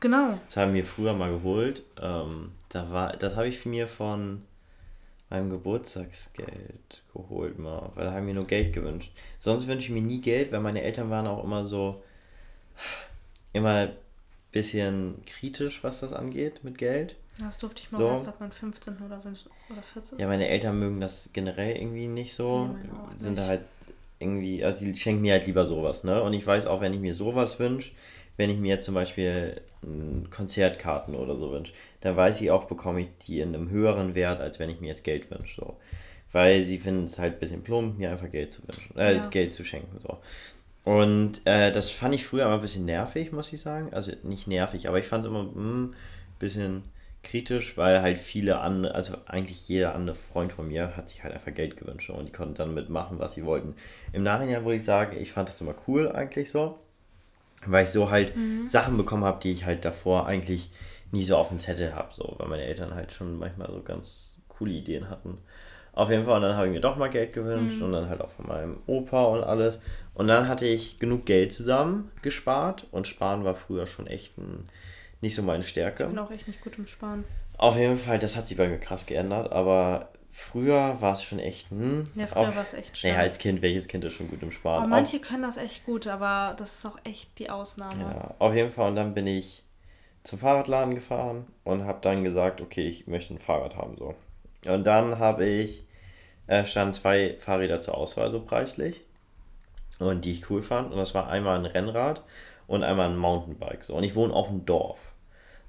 [0.01, 0.37] Genau.
[0.47, 1.81] Das haben wir früher mal geholt.
[2.01, 4.43] Ähm, da war, das habe ich mir von
[5.29, 9.11] meinem Geburtstagsgeld geholt mal, weil da haben wir nur Geld gewünscht.
[9.39, 12.03] Sonst wünsche ich mir nie Geld, weil meine Eltern waren auch immer so
[13.53, 13.91] immer ein
[14.51, 17.15] bisschen kritisch, was das angeht mit Geld.
[17.39, 18.07] Das durfte ich mal So.
[18.09, 18.97] erst ab meinem 15.
[19.05, 20.19] oder, 15 oder 14.
[20.19, 22.67] Ja, meine Eltern mögen das generell irgendwie nicht so.
[22.67, 23.49] Nee, sind da nicht.
[23.49, 23.61] halt
[24.19, 26.21] irgendwie, also die schenken mir halt lieber sowas, ne?
[26.23, 27.91] Und ich weiß auch, wenn ich mir sowas wünsche,
[28.37, 29.61] wenn ich mir jetzt zum Beispiel
[30.29, 34.41] Konzertkarten oder so wünsche, dann weiß ich auch, bekomme ich die in einem höheren Wert,
[34.41, 35.61] als wenn ich mir jetzt Geld wünsche.
[35.61, 35.77] So.
[36.31, 39.25] Weil sie finden es halt ein bisschen plump, mir einfach Geld zu wünschen, äh, Ja.
[39.27, 39.99] Geld zu schenken.
[39.99, 40.17] So.
[40.83, 43.93] Und äh, das fand ich früher immer ein bisschen nervig, muss ich sagen.
[43.93, 45.95] Also nicht nervig, aber ich fand es immer ein
[46.39, 46.83] bisschen
[47.23, 51.33] kritisch, weil halt viele andere, also eigentlich jeder andere Freund von mir hat sich halt
[51.33, 53.75] einfach Geld gewünscht und die konnten dann mitmachen, was sie wollten.
[54.13, 56.77] Im Nachhinein würde ich sagen, ich fand das immer cool eigentlich so,
[57.65, 58.33] weil ich so halt
[58.65, 60.69] Sachen bekommen habe, die ich halt davor eigentlich
[61.11, 64.37] nie so auf dem Zettel habe, so, weil meine Eltern halt schon manchmal so ganz
[64.49, 65.37] coole Ideen hatten.
[65.93, 68.19] Auf jeden Fall, und dann habe ich mir doch mal Geld gewünscht und dann halt
[68.19, 69.79] auch von meinem Opa und alles.
[70.13, 74.65] Und dann hatte ich genug Geld zusammen gespart und Sparen war früher schon echt ein,
[75.21, 76.03] nicht so meine Stärke.
[76.03, 77.23] Ich bin auch echt nicht gut im Sparen.
[77.57, 81.39] Auf jeden Fall, das hat sich bei mir krass geändert, aber früher war es schon
[81.39, 83.13] echt, hm, Ja, früher war es echt schwer.
[83.13, 84.79] Naja, als Kind, welches Kind ist schon gut im Sparen?
[84.83, 88.01] Aber manche können das echt gut, aber das ist auch echt die Ausnahme.
[88.01, 88.89] Ja, auf jeden Fall.
[88.89, 89.63] Und dann bin ich
[90.23, 93.95] zum Fahrradladen gefahren und habe dann gesagt, okay, ich möchte ein Fahrrad haben.
[93.97, 94.13] so.
[94.65, 95.85] Und dann habe ich,
[96.47, 99.03] äh, standen zwei Fahrräder zur Auswahl, so preislich.
[99.99, 100.91] Und die ich cool fand.
[100.91, 102.23] Und das war einmal ein Rennrad
[102.67, 103.85] und einmal ein Mountainbike.
[103.85, 103.95] So.
[103.95, 105.13] Und ich wohne auf dem Dorf.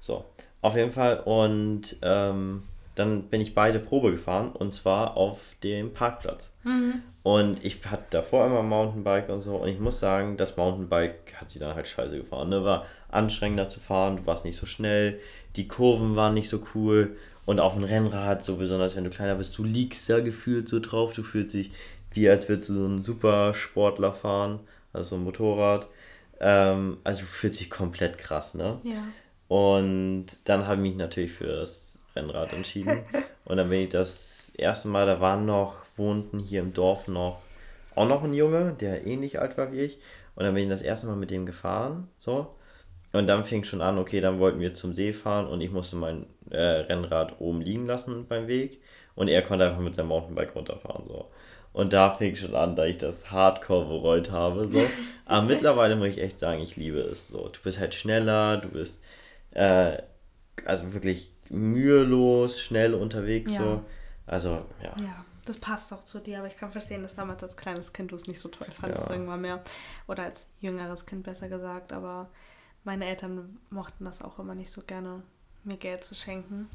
[0.01, 0.25] So,
[0.61, 1.21] auf jeden Fall.
[1.21, 2.63] Und ähm,
[2.97, 6.53] dann bin ich beide Probe gefahren und zwar auf dem Parkplatz.
[7.23, 9.57] Und ich hatte davor immer Mountainbike und so.
[9.57, 12.49] Und ich muss sagen, das Mountainbike hat sie dann halt scheiße gefahren.
[12.49, 12.63] Ne?
[12.63, 15.19] War anstrengender zu fahren, du warst nicht so schnell,
[15.55, 17.17] die Kurven waren nicht so cool.
[17.45, 20.79] Und auf dem Rennrad, so besonders wenn du kleiner bist, du liegst da gefühlt so
[20.79, 21.13] drauf.
[21.13, 21.71] Du fühlst dich
[22.17, 24.59] wie als würdest du so ein Supersportler fahren,
[24.91, 25.87] also so ein Motorrad.
[26.39, 28.79] Ähm, also du fühlst dich komplett krass, ne?
[28.83, 29.03] Ja.
[29.47, 32.99] Und dann habe ich mich natürlich für das Rennrad entschieden.
[33.45, 37.41] Und dann bin ich das erste Mal, da waren noch, wohnten hier im Dorf noch
[37.97, 39.97] auch noch ein Junge, der ähnlich alt war wie ich.
[40.35, 42.07] Und dann bin ich das erste Mal mit dem gefahren.
[42.19, 42.55] So.
[43.11, 45.95] Und dann fing schon an, okay, dann wollten wir zum See fahren und ich musste
[45.95, 48.81] mein äh, Rennrad oben liegen lassen beim Weg.
[49.15, 51.07] Und er konnte einfach mit seinem Mountainbike runterfahren.
[51.07, 51.31] So.
[51.73, 54.67] Und da fing schon an, da ich das Hardcore bereut habe.
[54.67, 54.79] So.
[55.25, 57.29] Aber mittlerweile muss ich echt sagen, ich liebe es.
[57.29, 57.47] So.
[57.47, 59.01] Du bist halt schneller, du bist
[59.51, 59.97] äh,
[60.65, 63.51] also wirklich mühelos, schnell unterwegs.
[63.51, 63.59] Ja.
[63.59, 63.83] So.
[64.25, 64.49] Also,
[64.83, 64.93] ja.
[65.01, 68.11] Ja, das passt auch zu dir, aber ich kann verstehen, dass damals als kleines Kind
[68.11, 69.13] du es nicht so toll fandest Ja.
[69.13, 69.63] irgendwann mehr.
[70.07, 72.29] Oder als jüngeres Kind besser gesagt, aber
[72.83, 75.21] meine Eltern mochten das auch immer nicht so gerne,
[75.63, 76.67] mir Geld zu schenken.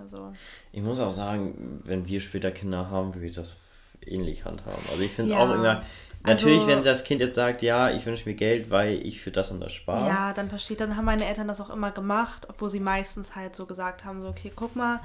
[0.00, 0.32] Also,
[0.72, 3.56] Ich muss auch sagen, wenn wir später Kinder haben, würde ich das
[4.04, 4.82] ähnlich handhaben.
[4.90, 5.82] Also ich finde es Ja, auch immer.
[6.24, 9.30] Natürlich, also- wenn das Kind jetzt sagt, ja, ich wünsche mir Geld, weil ich für
[9.30, 10.08] das und das spare.
[10.08, 13.54] ja, dann versteht, dann haben meine Eltern das auch immer gemacht, obwohl sie meistens halt
[13.54, 15.00] so gesagt haben, so, okay, guck mal,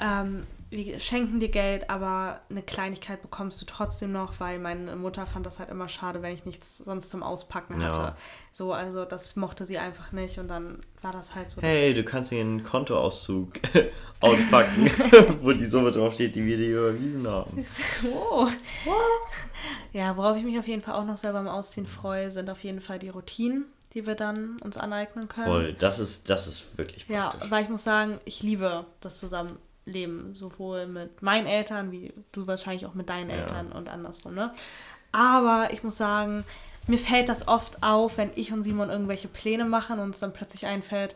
[0.00, 5.24] ähm, wir schenken dir Geld, aber eine Kleinigkeit bekommst du trotzdem noch, weil meine Mutter
[5.26, 7.98] fand das halt immer schade, wenn ich nichts sonst zum Auspacken hatte.
[7.98, 8.16] Ja.
[8.52, 11.62] So, also das mochte sie einfach nicht und dann war das halt so.
[11.62, 13.52] Hey, du kannst dir einen Kontoauszug
[14.20, 14.90] auspacken,
[15.42, 17.66] wo die Summe draufsteht, die wir dir überwiesen haben.
[18.04, 18.48] Oh.
[19.92, 22.62] Ja, worauf ich mich auf jeden Fall auch noch selber im Ausziehen freue, sind auf
[22.64, 25.46] jeden Fall die Routinen, die wir dann uns aneignen können.
[25.46, 27.50] Voll, das ist, das ist wirklich Ja, praktisch.
[27.50, 29.20] weil ich muss sagen, ich liebe das
[29.96, 33.36] Zusammenleben, sowohl mit meinen Eltern, wie du wahrscheinlich auch mit deinen Ja.
[33.36, 34.52] Eltern und andersrum, ne?
[35.12, 36.44] Aber ich muss sagen,
[36.86, 40.32] mir fällt das oft auf, wenn ich und Simon irgendwelche Pläne machen und uns dann
[40.32, 41.14] plötzlich einfällt,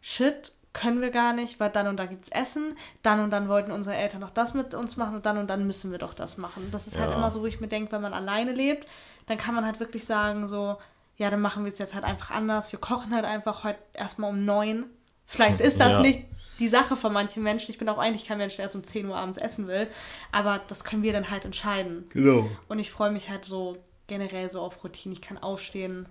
[0.00, 3.72] shit, können wir gar nicht, weil dann und dann gibt's Essen, dann und dann wollten
[3.72, 6.38] unsere Eltern noch das mit uns machen und dann und dann müssen wir doch das
[6.38, 6.68] machen.
[6.70, 7.16] Das ist halt Ja.
[7.16, 8.88] immer so, wo ich mir denke, wenn man alleine lebt,
[9.26, 10.76] dann kann man halt wirklich sagen, so,
[11.18, 12.72] ja, dann machen wir es jetzt halt einfach anders.
[12.72, 14.86] Wir kochen halt einfach heute erstmal um neun.
[15.26, 16.00] Vielleicht ist das Ja.
[16.00, 16.24] nicht
[16.58, 17.70] die Sache von manchen Menschen.
[17.70, 19.88] Ich bin auch eigentlich kein Mensch, der erst um 10 Uhr abends essen will.
[20.30, 22.06] Aber das können wir dann halt entscheiden.
[22.10, 22.48] Genau.
[22.68, 23.74] Und ich freue mich halt so
[24.06, 25.14] generell so auf Routine.
[25.14, 26.06] Ich kann aufstehen,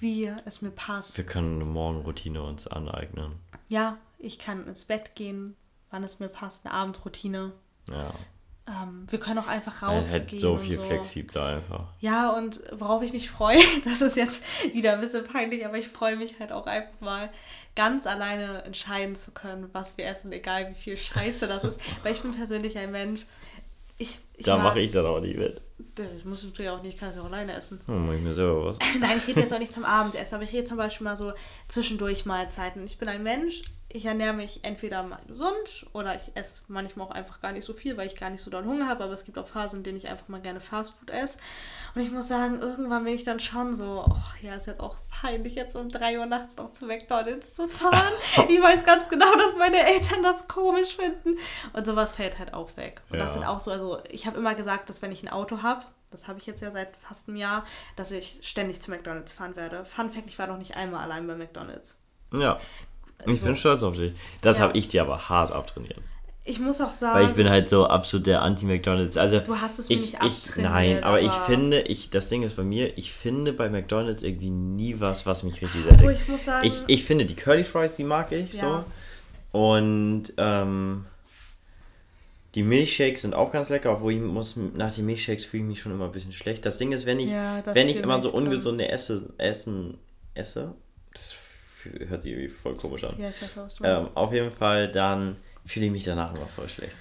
[0.00, 1.16] wie es mir passt.
[1.16, 3.32] Wir können eine Morgenroutine uns aneignen.
[3.68, 5.56] Ja, ich kann ins Bett gehen,
[5.90, 7.52] wann es mir passt, eine Abendroutine.
[7.88, 8.12] Ja.
[8.68, 10.22] Ähm, wir können auch einfach Man rausgehen.
[10.22, 10.82] hätte so und viel so.
[10.82, 11.84] flexibler einfach.
[12.00, 14.42] Ja, und worauf ich mich freue, das ist jetzt
[14.74, 17.30] wieder ein bisschen peinlich, aber ich freue mich halt auch einfach mal
[17.74, 21.80] ganz alleine entscheiden zu können, was wir essen, egal wie viel Scheiße das ist.
[22.02, 23.24] Weil ich bin persönlich ein Mensch.
[23.96, 25.60] Ich, ich Da mache ich dann auch nicht mit.
[25.94, 27.80] Das muss ich natürlich auch nicht, ich kann es ja auch alleine essen.
[27.86, 28.78] Dann mache ich mir selber was.
[29.00, 31.32] Nein, ich rede jetzt auch nicht zum Abendessen, aber ich rede zum Beispiel mal so
[31.68, 32.84] zwischendurch Mahlzeiten.
[32.84, 37.10] Ich bin ein Mensch, ich ernähre mich entweder mal gesund oder ich esse manchmal auch
[37.10, 39.24] einfach gar nicht so viel, weil ich gar nicht so doll Hunger habe, aber es
[39.24, 41.38] gibt auch Phasen, in denen ich einfach mal gerne Fastfood esse.
[41.94, 44.96] Und ich muss sagen, irgendwann bin ich dann schon so, oh ja, ist jetzt auch
[45.10, 48.12] peinlich, jetzt um 3 Uhr nachts noch zu McDonalds zu fahren.
[48.48, 51.36] ich weiß ganz genau, dass meine Eltern das komisch finden.
[51.72, 53.00] Und sowas fällt halt auch weg.
[53.08, 53.34] Und das Ja.
[53.34, 56.28] sind auch so, also ich habe immer gesagt, dass wenn ich ein Auto habe, das
[56.28, 57.64] habe ich jetzt ja seit fast einem Jahr,
[57.96, 59.86] dass ich ständig zu McDonalds fahren werde.
[59.86, 61.98] Fun Fact, ich war noch nicht einmal allein bei McDonalds.
[62.32, 62.56] Ja.
[63.26, 63.46] Ich So.
[63.46, 64.12] bin stolz auf dich.
[64.40, 64.64] Das Ja.
[64.64, 65.98] habe ich dir aber hart abtrainiert.
[66.44, 69.18] Ich muss auch sagen, Weil ich bin halt so absolut der Anti-McDonalds.
[69.18, 72.08] Also Du hast es mir ich, nicht ich, abtrainiert, Nein, aber, ich aber- finde, ich,
[72.08, 75.82] das Ding ist bei mir, ich finde bei McDonalds irgendwie nie was, was mich richtig
[75.84, 76.10] sättigt.
[76.22, 78.84] ich muss sagen, Ich, ich finde die Curly Fries, die mag ich Ja.
[79.52, 79.58] so.
[79.58, 81.04] Und ähm,
[82.54, 85.82] die Milchshakes sind auch ganz lecker, obwohl ich muss nach den Milchshakes fühle ich mich
[85.82, 86.64] schon immer ein bisschen schlecht.
[86.64, 89.98] Das Ding ist, wenn ich, Ja, wenn ich immer so ungesunde Esse, Essen
[90.34, 90.74] esse,
[91.12, 91.32] das
[92.08, 93.14] hört sich irgendwie voll komisch an.
[93.18, 93.84] ja, ich weiß auch, was du.
[93.84, 96.94] Ähm, auf jeden Fall, dann fühle ich mich danach immer voll schlecht.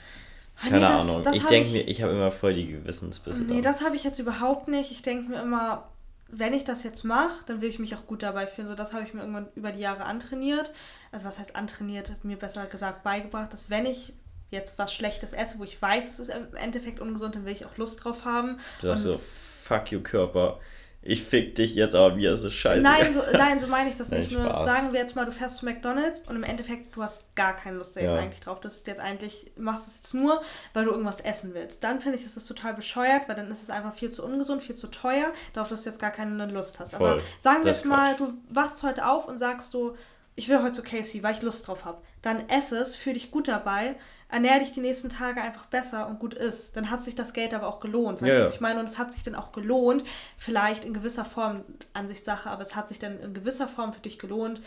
[0.60, 1.24] Ah, nee, Keine das- Ahnung.
[1.24, 3.44] das ich denke mir, ich habe immer voll die Gewissensbisse.
[3.44, 3.62] Nee, dann.
[3.64, 4.92] das habe ich jetzt überhaupt nicht.
[4.92, 5.90] Ich denke mir immer,
[6.30, 8.68] wenn ich das jetzt mache, dann will ich mich auch gut dabei fühlen.
[8.68, 10.72] So, das habe ich mir irgendwann über die Jahre antrainiert.
[11.12, 12.12] Also was heißt antrainiert?
[12.24, 14.14] Mir besser gesagt beigebracht, dass wenn ich
[14.50, 17.66] jetzt was Schlechtes esse, wo ich weiß, es ist im Endeffekt ungesund, dann will ich
[17.66, 18.58] auch Lust drauf haben.
[18.82, 20.60] Du sagst so, fuck you Körper.
[21.08, 22.82] Ich fick dich jetzt, aber mir ist es scheiße.
[22.82, 24.32] Nein, so, nein, so meine ich das Nein, nicht.
[24.34, 24.66] Nur Spaß.
[24.66, 27.78] sagen wir jetzt mal, du fährst zu McDonalds und im Endeffekt, du hast gar keine
[27.78, 28.20] Lust da jetzt Ja.
[28.20, 28.60] eigentlich drauf.
[28.60, 30.41] Das ist jetzt eigentlich, du machst es jetzt nur,
[30.74, 31.84] weil du irgendwas essen willst.
[31.84, 34.62] Dann finde ich, das ist total bescheuert, weil dann ist es einfach viel zu ungesund,
[34.62, 36.93] viel zu teuer, darauf, dass du jetzt gar keine Lust hast.
[36.93, 37.22] Aber Voll.
[37.39, 39.95] sagen wir Das jetzt mal, du wachst heute auf und sagst du,
[40.36, 41.99] ich will heute zu KFC, weil ich Lust drauf habe.
[42.22, 43.95] Dann ess es, fühl dich gut dabei,
[44.30, 46.76] ernähr dich die nächsten Tage einfach besser und gut isst.
[46.76, 48.22] Dann hat sich das Geld aber auch gelohnt.
[48.22, 48.80] Weißt Ja, du, was ich meine?
[48.80, 50.04] Und es hat sich dann auch gelohnt,
[50.38, 51.64] vielleicht in gewisser Form,
[51.94, 54.62] Ansichtssache, aber es hat sich dann in gewisser Form für dich gelohnt,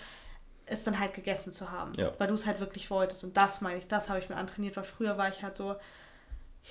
[0.66, 1.92] es dann halt gegessen zu haben.
[1.96, 2.12] Ja.
[2.18, 3.24] Weil du es halt wirklich wolltest.
[3.24, 5.76] Und das meine ich, das habe ich mir antrainiert, weil früher war ich halt so,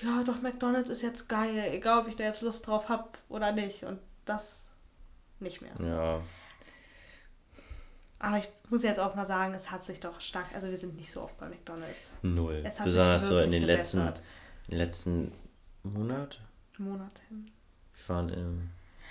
[0.00, 3.52] ja, doch, McDonalds ist jetzt geil, egal ob ich da jetzt Lust drauf habe oder
[3.52, 3.84] nicht.
[3.84, 4.66] Und das
[5.38, 5.72] nicht mehr.
[5.80, 6.20] Ja,
[8.20, 10.94] Aber ich muss jetzt auch mal sagen, es hat sich doch stark, also wir sind
[10.96, 12.14] nicht so oft bei McDonalds.
[12.22, 12.62] null.
[12.64, 14.12] Es hat Besonders sich so in den letzten, in
[14.68, 15.32] den letzten
[15.82, 16.38] Monat.
[16.78, 17.22] Monate.
[17.30, 18.70] Wir waren in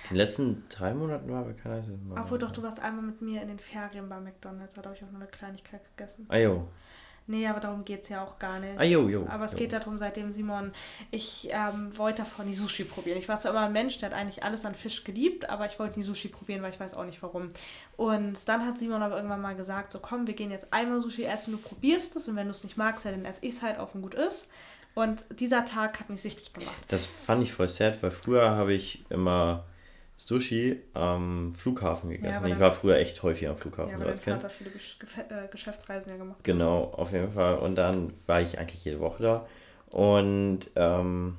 [0.10, 1.84] den letzten drei Monaten waren wir keiner.
[2.16, 5.04] Obwohl doch, du warst einmal mit mir in den Ferien bei McDonalds, da habe ich
[5.04, 6.26] auch nur eine Kleinigkeit gegessen.
[6.30, 6.68] Ah jo.
[7.30, 8.80] Nee, aber darum geht es ja auch gar nicht.
[8.80, 9.28] Ah jo, jo.
[9.30, 9.60] Aber es jo.
[9.60, 10.72] geht darum, seitdem Simon,
[11.12, 13.20] ich ähm, wollte davon die Sushi probieren.
[13.20, 15.78] Ich war zwar immer ein Mensch, der hat eigentlich alles an Fisch geliebt, aber ich
[15.78, 17.50] wollte nie Sushi probieren, weil ich weiß auch nicht warum.
[17.98, 21.24] Und dann hat Simon aber irgendwann mal gesagt, so komm, wir gehen jetzt einmal Sushi
[21.24, 23.62] essen, du probierst es und wenn du es nicht magst, ja, dann esse ich es
[23.62, 24.50] halt auf und gut ist.
[24.96, 26.84] Und dieser Tag hat mich süchtig gemacht.
[26.88, 29.66] Das fand ich voll sad, weil früher habe ich immer
[30.20, 32.36] Sushi am Flughafen gegessen.
[32.36, 34.70] aber ich war früher echt häufig am Flughafen Ja, so aber dein als hat viele
[34.70, 36.44] Gesch äh, Geschäftsreisen ja gemacht.
[36.44, 37.58] Genau, auf jeden Fall.
[37.58, 39.48] Und dann war ich eigentlich jede Woche da.
[39.92, 41.38] Und ähm,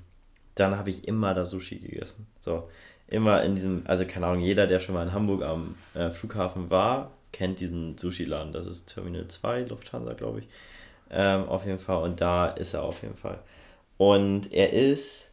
[0.54, 2.26] dann habe ich immer das Sushi gegessen.
[2.40, 2.70] So,
[3.06, 6.70] immer in diesem, also keine Ahnung, jeder, der schon mal in Hamburg am äh, Flughafen
[6.70, 8.52] war, kennt diesen Sushi-Laden.
[8.52, 10.48] Das ist Terminal 2, Lufthansa, glaube ich.
[11.10, 12.02] Ähm, auf jeden Fall.
[12.02, 13.40] Und da ist er auf jeden Fall.
[13.98, 15.29] Und er ist,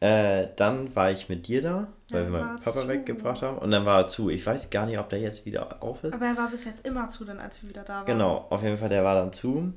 [0.00, 2.88] äh, dann war ich mit dir da, weil Ja, wir meinen Papa zu.
[2.88, 3.58] weggebracht haben.
[3.58, 4.30] Und dann war er zu.
[4.30, 6.14] Ich weiß gar nicht, ob der jetzt wieder auf ist.
[6.14, 8.06] Aber er war bis jetzt immer zu, dann als wir wieder da waren.
[8.06, 9.72] Genau, auf jeden Fall, der war dann zu.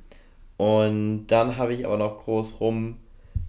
[0.57, 2.97] Und dann habe ich aber noch groß rum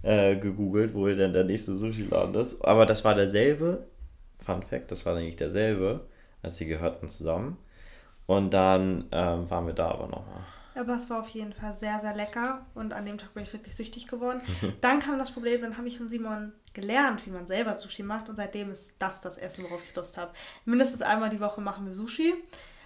[0.01, 2.63] äh, gegoogelt, wo denn der nächste Sushi-Laden ist.
[2.65, 3.85] Aber das war derselbe.
[4.39, 6.01] Fun Fact, das war nämlich derselbe.
[6.41, 7.57] Also sie gehörten zusammen.
[8.25, 10.41] Und dann ähm, waren wir da aber nochmal.
[10.75, 13.53] Aber es war auf jeden Fall sehr, sehr lecker und an dem Tag bin ich
[13.53, 14.41] wirklich süchtig geworden.
[14.81, 18.29] Dann kam das Problem, dann habe ich von Simon gelernt, wie man selber Sushi macht
[18.29, 20.31] und seitdem ist das das Essen, worauf ich Lust habe.
[20.65, 22.33] Mindestens einmal die Woche machen wir Sushi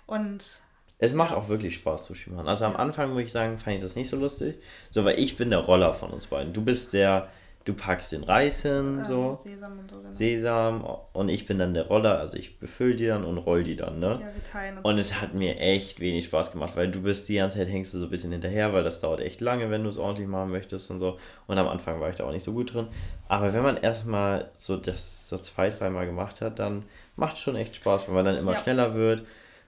[0.05, 0.61] und
[0.97, 2.47] Es macht auch wirklich Spaß, Sushi machen.
[2.47, 4.59] Also am Anfang muss ich sagen, fand ich das nicht so lustig.
[4.91, 6.53] So, weil ich bin der Roller von uns beiden.
[6.53, 7.29] Du bist der,
[7.67, 10.13] du packst den Reis hin, Ähm, so, Sesam und so, genau.
[10.15, 13.75] Sesam und ich bin dann der Roller, also ich befülle die dann und roll die
[13.75, 14.07] dann, ne?
[14.07, 14.85] ja, wir teilen uns.
[14.89, 17.93] Und es hat mir echt wenig Spaß gemacht, weil du bist die ganze Zeit hängst
[17.93, 20.51] du so ein bisschen hinterher, weil das dauert echt lange, wenn du es ordentlich machen
[20.51, 21.17] möchtest und so.
[21.47, 22.87] Und am Anfang war ich da auch nicht so gut drin.
[23.27, 26.83] Aber wenn man erstmal so das so zwei, dreimal gemacht hat, dann
[27.17, 28.57] macht es schon echt Spaß, weil man dann immer Ja.
[28.59, 29.23] schneller wird.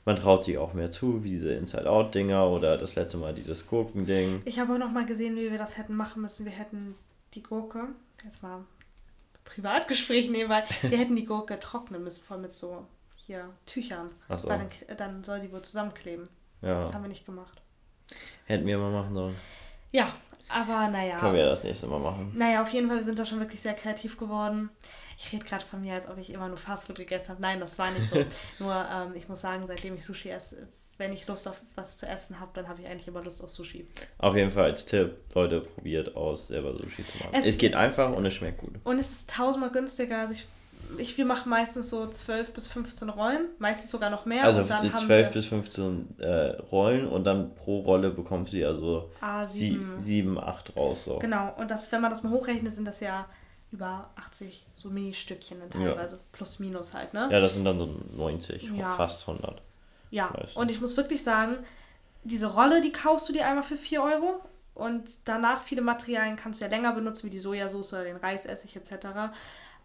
[0.05, 4.41] Man traut sich auch mehr zu, wie diese Inside-Out-Dinger oder das letzte Mal dieses Gurkending.
[4.45, 6.45] Ich habe auch noch mal gesehen, wie wir das hätten machen müssen.
[6.45, 6.95] Wir hätten
[7.33, 7.89] die Gurke,
[8.23, 8.65] jetzt mal
[9.45, 12.85] Privatgespräch nebenbei, wir hätten die Gurke trocknen müssen, voll mit so
[13.25, 14.11] hier Tüchern.
[14.27, 14.47] Ach so.
[14.47, 14.67] Dann,
[14.97, 16.27] dann soll die wohl zusammenkleben.
[16.61, 17.61] Ja, Das haben wir nicht gemacht.
[18.45, 19.35] hätten wir mal machen sollen.
[19.91, 20.11] Ja,
[20.49, 21.19] aber naja.
[21.19, 22.31] Können wir das nächste Mal machen.
[22.35, 24.69] Naja, auf jeden Fall, wir sind da schon wirklich sehr kreativ geworden.
[25.17, 27.41] Ich rede gerade von mir, als ob ich immer nur Fastfood gegessen habe.
[27.41, 28.15] Nein, das war nicht so.
[28.63, 30.67] nur, ähm, ich muss sagen, seitdem ich Sushi esse,
[30.99, 33.49] wenn ich Lust auf was zu essen habe, dann habe ich eigentlich immer Lust auf
[33.49, 33.87] Sushi.
[34.19, 37.29] Auf jeden Fall als Tipp, Leute, probiert aus, selber Sushi zu machen.
[37.33, 38.73] Es- Es, geht einfach und es schmeckt gut.
[38.83, 40.19] Und es ist tausendmal günstiger.
[40.19, 40.45] Also ich,
[40.97, 44.43] ich, wir machen meistens so 12 bis 15 Rollen, meistens sogar noch mehr.
[44.43, 46.27] Also und dann die haben 12 wir bis 15 äh,
[46.71, 49.45] Rollen und dann pro Rolle bekommst du ja so A7.
[49.47, 51.05] 7, 7 8 raus.
[51.05, 51.17] So.
[51.19, 53.25] Genau, und das, wenn man das mal hochrechnet, sind das ja
[53.71, 55.89] über 80 so Mini-Stückchen dann Ja.
[55.93, 57.29] teilweise, plus minus halt, ne?
[57.31, 57.87] Ja, das sind dann so
[58.17, 58.95] 90, Ja.
[58.95, 59.61] fast 100.
[60.11, 60.55] Ja, Weiß.
[60.55, 61.57] und ich muss wirklich sagen,
[62.23, 64.39] diese Rolle, die kaufst du dir einmal für 4 Euro
[64.75, 68.75] und danach viele Materialien kannst du ja länger benutzen, wie die Sojasauce oder den Reisessig
[68.75, 68.91] etc.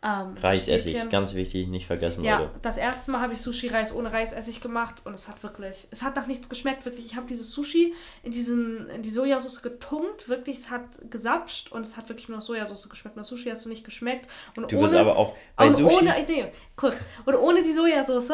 [0.07, 1.09] Ähm, Reisessig, Stäbchen.
[1.09, 2.51] ganz wichtig, nicht vergessen, Ja, Leute.
[2.61, 6.15] das erste Mal habe ich Sushi-Reis ohne Reisessig gemacht und es hat wirklich, es hat
[6.17, 7.07] nach nichts geschmeckt, wirklich.
[7.07, 11.83] Ich habe dieses Sushi in, diesen, in die Sojasauce getunkt, wirklich, es hat gesapscht und
[11.87, 13.17] es hat wirklich nur nach Sojasauce geschmeckt.
[13.17, 14.29] Nach Sushi hast du nicht geschmeckt.
[14.59, 15.85] Und Du ohne, bist aber auch bei Sushi.
[15.85, 18.33] ohne, nee, kurz, und ohne die Sojasauce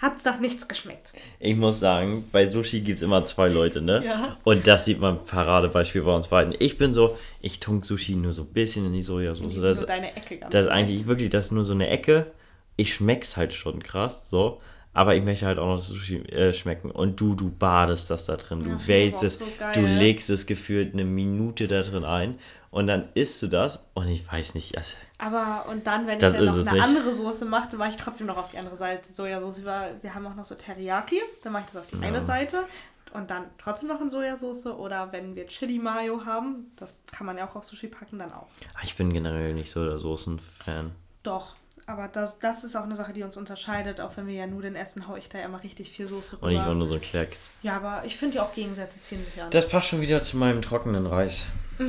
[0.00, 1.12] hat es nach nichts geschmeckt.
[1.40, 4.02] Ich muss sagen, bei Sushi gibt es immer zwei Leute, ne?
[4.04, 4.36] Ja.
[4.44, 6.54] Und das sieht man Paradebeispiel bei uns beiden.
[6.58, 9.54] Ich bin so, ich tunk Sushi nur so ein bisschen in die Sojasauce.
[9.56, 12.30] Nur Das, deine Ecke ganz das ist eigentlich wirklich, das ist nur so eine Ecke.
[12.76, 14.60] Ich schmeck's halt schon krass, so.
[14.94, 16.90] Aber ich möchte halt auch noch Sushi äh, schmecken.
[16.90, 18.64] Und du, du badest das da drin.
[18.64, 19.44] Du Ja, wälzt es, so
[19.74, 22.38] du legst es gefühlt eine Minute da drin ein.
[22.70, 23.84] Und dann isst du das.
[23.94, 26.82] Und ich weiß nicht, also, Aber und dann, wenn Das ich dann noch eine nicht.
[26.82, 29.64] andere Soße mache, dann mache ich trotzdem noch auf die andere Seite Sojasauce.
[29.64, 32.64] Wir wir haben auch noch so Teriyaki, dann mache ich das auf die eine Seite
[33.12, 34.66] und dann trotzdem noch in Sojasauce.
[34.66, 38.32] Oder wenn wir Chili Mayo haben, das kann man ja auch auf Sushi packen, dann
[38.32, 38.46] auch.
[38.84, 40.92] ich bin generell nicht so der Soßen-Fan.
[41.24, 41.56] Doch.
[41.86, 44.00] Aber das, das ist auch eine Sache, die uns unterscheidet.
[44.00, 46.50] Auch wenn wir ja Nudeln essen, haue ich da ja immer richtig viel Soße Und
[46.50, 46.74] ich rüber.
[46.74, 47.50] nur so ein Klecks.
[47.62, 49.50] Ja, aber ich finde ja auch Gegensätze ziehen sich an.
[49.50, 51.46] Das passt schon wieder zu meinem trockenen Reis.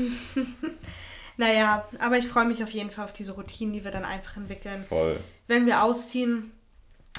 [1.39, 4.35] Naja, aber ich freue mich auf jeden Fall auf diese Routinen, die wir dann einfach
[4.35, 4.83] entwickeln.
[4.89, 5.21] Voll.
[5.47, 6.51] wenn wir ausziehen,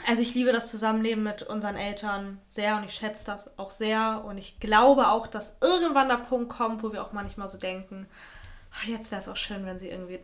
[0.06, 4.22] also ich liebe das Zusammenleben mit unseren Eltern sehr und ich schätze das auch sehr
[4.26, 8.06] und ich glaube auch, dass irgendwann der Punkt kommt, wo wir auch manchmal so denken,
[8.74, 10.20] ach, jetzt wäre es auch schön, wenn sie irgendwie,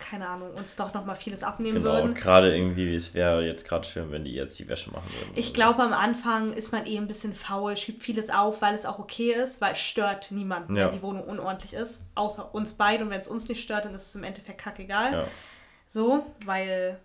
[0.00, 2.14] keine Ahnung, uns doch nochmal vieles abnehmen Genau, würden.
[2.14, 5.30] gerade irgendwie, es wäre jetzt gerade schön, wenn die jetzt die Wäsche machen würden.
[5.36, 8.86] Ich glaube, am Anfang ist man eh ein bisschen faul, schiebt vieles auf, weil es
[8.86, 10.86] auch okay ist, weil es stört niemanden, Ja.
[10.86, 13.04] wenn die Wohnung unordentlich ist, außer uns beide.
[13.04, 15.12] Und wenn es uns nicht stört, dann ist es im Endeffekt kackegal.
[15.12, 15.24] Ja.
[15.88, 16.98] So, weil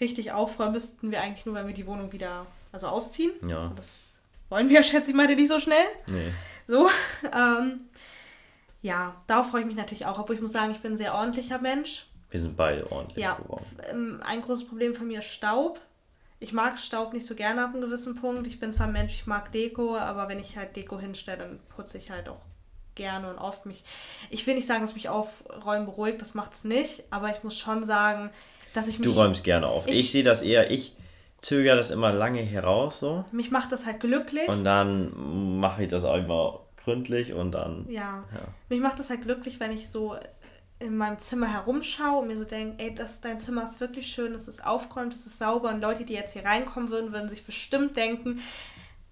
[0.00, 3.32] richtig aufräumen müssten wir eigentlich nur, wenn wir die Wohnung wieder also ausziehen.
[3.48, 3.66] Ja.
[3.66, 4.12] Und das
[4.48, 5.84] wollen wir, schätze ich mal, nicht so schnell.
[6.06, 6.32] Nee.
[6.66, 6.88] So,
[7.34, 7.80] ähm,
[8.82, 11.14] ja, darauf freue ich mich natürlich auch, obwohl ich muss sagen, ich bin ein sehr
[11.14, 12.06] ordentlicher Mensch.
[12.34, 13.64] Wir sind beide ordentlich Ja, geworden.
[13.92, 15.78] ähm, ein großes Problem von mir ist Staub.
[16.40, 18.48] Ich mag Staub nicht so gerne ab einem gewissen Punkt.
[18.48, 21.60] Ich bin zwar ein Mensch, ich mag Deko, aber wenn ich halt Deko hinstelle, dann
[21.76, 22.40] putze ich halt auch
[22.96, 23.84] gerne und oft mich.
[24.30, 27.56] Ich will nicht sagen, dass mich Aufräumen beruhigt, das macht es nicht, aber ich muss
[27.56, 28.30] schon sagen,
[28.72, 29.06] dass ich mich.
[29.08, 29.86] Du räumst gerne auf.
[29.86, 30.96] Ich, Ich- sehe das eher, ich
[31.40, 33.24] zögere das immer lange heraus so.
[33.30, 34.48] mich macht das halt glücklich.
[34.48, 37.86] Und dann mache ich das auch immer gründlich und dann.
[37.88, 38.24] Ja.
[38.32, 38.40] Ja.
[38.68, 40.16] Mich macht das halt glücklich, wenn ich so
[40.80, 44.34] in meinem Zimmer herumschaue und mir so denke, ey, das, dein Zimmer ist wirklich schön,
[44.34, 47.46] es ist aufgeräumt, es ist sauber und Leute, die jetzt hier reinkommen würden, würden sich
[47.46, 48.40] bestimmt denken,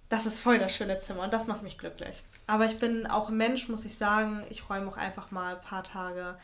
[0.08, 2.22] das ist voll das schöne Zimmer und das macht mich glücklich.
[2.46, 5.60] Aber ich bin auch ein Mensch, muss ich sagen, ich räume auch einfach mal ein
[5.62, 6.36] paar Tage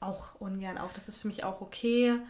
[0.00, 0.92] auch ungern auf.
[0.92, 2.20] Das ist für mich auch okay.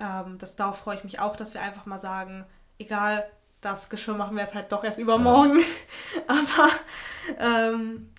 [0.00, 2.44] Ähm, das, darauf freue ich mich auch, dass wir einfach mal sagen,
[2.78, 3.24] egal,
[3.60, 5.60] das Geschirr machen wir jetzt halt doch erst übermorgen.
[6.26, 6.70] Aber
[7.38, 8.12] ähm,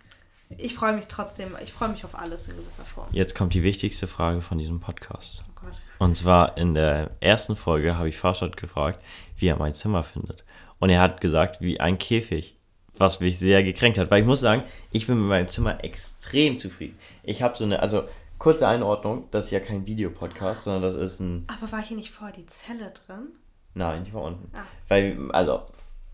[0.58, 3.08] ich freue mich trotzdem, ich freue mich auf alles in gewisser Form.
[3.12, 5.44] Jetzt kommt die wichtigste Frage von diesem Podcast.
[5.48, 5.82] Oh Gott.
[6.00, 9.00] Und zwar in der ersten Folge habe ich Farshad gefragt,
[9.38, 10.44] wie er mein Zimmer findet.
[10.80, 12.58] Und er hat gesagt, wie ein Käfig.
[12.96, 14.12] Was mich sehr gekränkt hat.
[14.12, 16.98] Weil ich muss sagen, ich bin mit meinem Zimmer extrem zufrieden.
[17.24, 18.04] Ich habe so eine, also
[18.38, 22.12] kurze Einordnung, das ist ja kein Videopodcast, sondern das ist ein Aber war hier nicht
[22.12, 23.30] vorher die Zelle drin?
[23.74, 24.56] Nein, die war unten.
[24.56, 24.66] Ah.
[24.90, 25.62] Weil, also,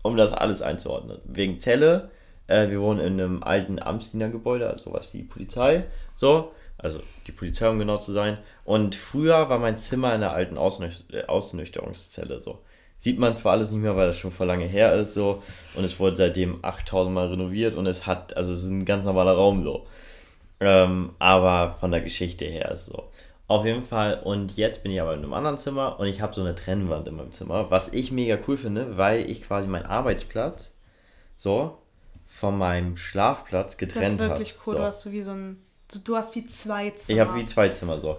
[0.02, 1.18] um das alles einzuordnen.
[1.24, 2.10] Wegen Zelle,
[2.50, 5.84] äh, wir wohnen in einem alten Amtsdienergebäude, also sowas wie Polizei,
[6.14, 6.52] so.
[6.76, 8.38] Also die Polizei, um genau zu sein.
[8.64, 12.58] Und früher war mein Zimmer in der alten Ausnüch äh, Ausnüchterungszelle so.
[12.98, 15.42] Sieht man zwar alles nicht mehr, weil das schon vor lange her ist so.
[15.74, 19.04] Und es wurde seitdem 8000 Mal renoviert und es hat, also es ist ein ganz
[19.04, 19.86] normaler Raum so.
[20.60, 23.04] Ähm, aber von der Geschichte her ist so.
[23.46, 24.20] Auf jeden Fall.
[24.22, 27.08] Und jetzt bin ich aber in einem anderen Zimmer und ich habe so eine Trennwand
[27.08, 30.76] in meinem Zimmer, was ich mega cool finde, weil ich quasi meinen Arbeitsplatz
[31.36, 31.78] so
[32.30, 34.16] von meinem Schlafplatz getrennt habe.
[34.16, 34.74] Das ist wirklich cool.
[34.74, 34.78] So.
[34.78, 35.62] Du hast so wie so ein,
[36.04, 37.20] du hast wie zwei Zimmer.
[37.22, 38.18] Ich habe wie zwei Zimmer so.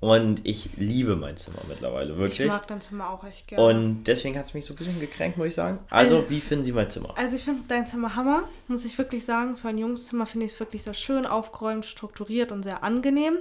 [0.00, 2.40] Und ich liebe mein Zimmer mittlerweile, wirklich.
[2.40, 3.64] Ich mag dein Zimmer auch echt gerne.
[3.64, 5.80] Und deswegen hat es mich so ein bisschen gekränkt, muss ich sagen.
[5.90, 7.14] Also, also wie finden Sie mein Zimmer?
[7.16, 9.56] Also, ich finde dein Zimmer Hammer, muss ich wirklich sagen.
[9.56, 13.38] Für ein Jungszimmer finde ich es wirklich sehr schön, aufgeräumt, strukturiert und sehr angenehm.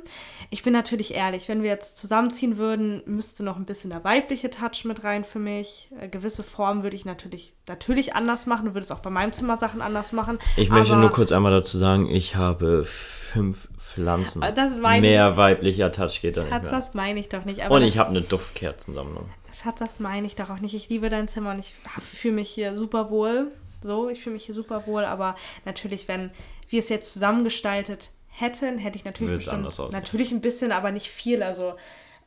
[0.50, 4.50] Ich bin natürlich ehrlich, wenn wir jetzt zusammenziehen würden, müsste noch ein bisschen der weibliche
[4.50, 5.90] Touch mit rein für mich.
[6.00, 8.66] Äh, gewisse Formen würde ich natürlich, natürlich anders machen.
[8.66, 10.40] Du würdest auch bei meinem Zimmer Sachen anders machen.
[10.56, 14.42] Ich möchte nur kurz einmal dazu sagen, ich habe fünf Pflanzen.
[15.02, 16.60] Mehr ich, weiblicher Touch geht da nicht mehr.
[16.60, 17.70] das meine ich doch nicht.
[17.70, 19.30] und ich habe eine Duftkerzensammlung.
[19.54, 20.74] Schatz, das meine ich doch auch nicht.
[20.76, 23.50] Ich liebe dein Zimmer und ich fühle mich hier super wohl.
[23.82, 25.36] So, ich fühle mich hier super wohl, aber
[25.66, 26.32] natürlich, wenn
[26.70, 31.10] wir es jetzt zusammengestaltet hätten, hätte ich natürlich Will's bestimmt, natürlich ein bisschen, aber nicht
[31.10, 31.42] viel.
[31.42, 31.76] Also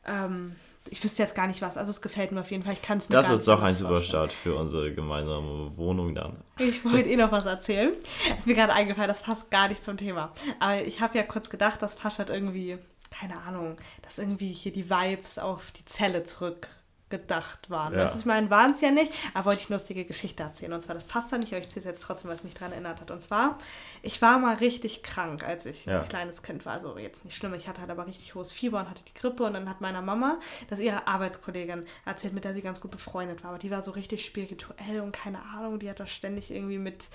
[0.07, 0.55] ähm,
[0.89, 1.77] ich wüsste jetzt gar nicht was.
[1.77, 2.73] Also es gefällt mir auf jeden Fall.
[2.73, 6.37] Ich kann es mir Das ist doch ein super Start für unsere gemeinsame Wohnung dann.
[6.57, 7.93] Ich wollte eh noch was erzählen.
[8.37, 10.31] Ist mir gerade eingefallen, das passt gar nicht zum Thema.
[10.59, 12.77] Aber ich habe ja kurz gedacht, das passt halt irgendwie,
[13.09, 16.67] keine Ahnung, dass irgendwie hier die Vibes auf die Zelle zurück
[17.11, 17.93] gedacht waren.
[17.93, 18.01] Ja.
[18.01, 20.73] Also ich meine, waren es ja nicht, aber wollte ich eine lustige Geschichte erzählen.
[20.73, 22.71] Und zwar, das passt da nicht, aber ich zähle es jetzt trotzdem, was mich daran
[22.71, 23.11] erinnert hat.
[23.11, 23.59] Und zwar,
[24.01, 26.01] ich war mal richtig krank, als ich ja.
[26.01, 26.73] ein kleines Kind war.
[26.73, 29.43] Also jetzt nicht schlimm, ich hatte halt aber richtig hohes Fieber und hatte die Grippe.
[29.43, 30.39] Und dann hat meiner Mama,
[30.69, 33.51] dass ihre Arbeitskollegin erzählt, mit der sie ganz gut befreundet war.
[33.51, 37.07] Aber die war so richtig spirituell und keine Ahnung, die hat da ständig irgendwie mit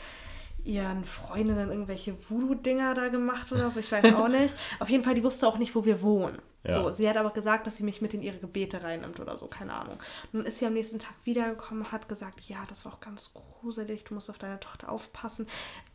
[0.66, 4.54] ihren Freundinnen irgendwelche Voodoo-Dinger da gemacht oder so, ich weiß auch nicht.
[4.80, 6.38] Auf jeden Fall, die wusste auch nicht, wo wir wohnen.
[6.64, 6.72] Ja.
[6.72, 9.46] So, sie hat aber gesagt, dass sie mich mit in ihre Gebete reinnimmt oder so,
[9.46, 9.98] keine Ahnung.
[10.32, 13.32] Und dann ist sie am nächsten Tag wiedergekommen, hat gesagt, ja, das war auch ganz
[13.32, 15.46] gruselig, du musst auf deine Tochter aufpassen.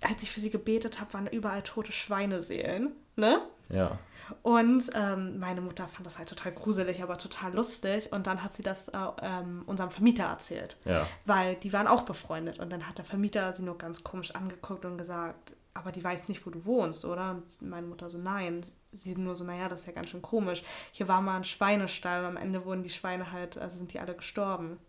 [0.01, 3.41] Als ich für sie gebetet habe, waren überall tote Schweineseelen, ne?
[3.71, 3.97] Ja.
[4.43, 8.11] Und ähm, meine Mutter fand das halt total gruselig, aber total lustig.
[8.11, 10.77] Und dann hat sie das äh, ähm, unserem Vermieter erzählt.
[10.85, 11.05] Ja.
[11.25, 12.59] Weil die waren auch befreundet.
[12.59, 16.27] Und dann hat der Vermieter sie nur ganz komisch angeguckt und gesagt, aber die weiß
[16.27, 17.31] nicht, wo du wohnst, oder?
[17.31, 18.61] Und meine Mutter so, nein.
[18.93, 20.63] Sie nur so, naja, das ist ja ganz schön komisch.
[20.91, 23.99] Hier war mal ein Schweinestall und am Ende wurden die Schweine halt, also sind die
[23.99, 24.79] alle gestorben.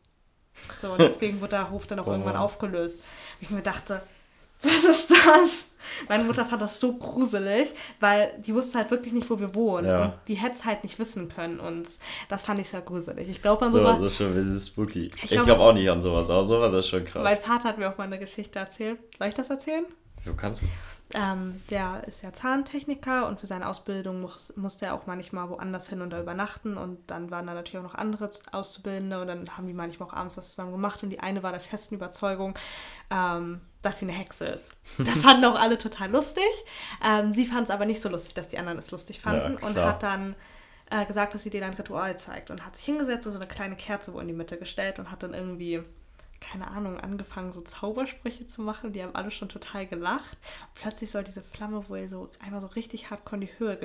[0.81, 2.11] So, und deswegen wurde der Hof dann auch oh.
[2.11, 2.99] irgendwann aufgelöst.
[2.99, 4.03] Und ich mir dachte,
[4.85, 5.65] was ist das?
[6.09, 7.69] Meine Mutter fand das so gruselig,
[8.01, 9.87] weil die wusste halt wirklich nicht, wo wir wohnen.
[9.87, 10.05] Ja.
[10.05, 11.61] Und die hätte es halt nicht wissen können.
[11.61, 11.87] Und
[12.29, 13.29] das fand ich sehr gruselig.
[13.29, 13.99] Ich glaube an sowas.
[13.99, 15.11] So, so schon spooky.
[15.23, 17.23] Ich glaube glaub auch nicht an sowas, aber sowas ist schon krass.
[17.23, 18.99] Mein Vater hat mir auch mal eine Geschichte erzählt.
[19.19, 19.85] Soll ich das erzählen?
[20.25, 20.67] Wo kannst du?
[21.15, 25.89] Ähm, der ist ja Zahntechniker und für seine Ausbildung muss, musste er auch manchmal woanders
[25.89, 26.77] hin und da übernachten.
[26.77, 30.15] Und dann waren da natürlich auch noch andere Auszubildende und dann haben die manchmal auch
[30.15, 31.03] abends was zusammen gemacht.
[31.03, 32.55] Und die eine war der festen Überzeugung,
[33.11, 34.73] ähm, dass sie eine Hexe ist.
[34.99, 36.45] Das fanden auch alle total lustig.
[37.05, 39.67] Ähm, sie fand es aber nicht so lustig, dass die anderen es lustig fanden ja,
[39.67, 40.37] und hat dann
[40.91, 43.49] äh, gesagt, dass sie denen ein Ritual zeigt und hat sich hingesetzt und so eine
[43.49, 45.83] kleine Kerze wo in die Mitte gestellt und hat dann irgendwie
[46.43, 48.93] keine Ahnung, angefangen, so Zaubersprüche zu machen.
[48.93, 50.37] Die haben alle schon total gelacht.
[50.67, 53.79] Und plötzlich soll diese Flamme wohl so einmal so richtig hardcore in die Höhe,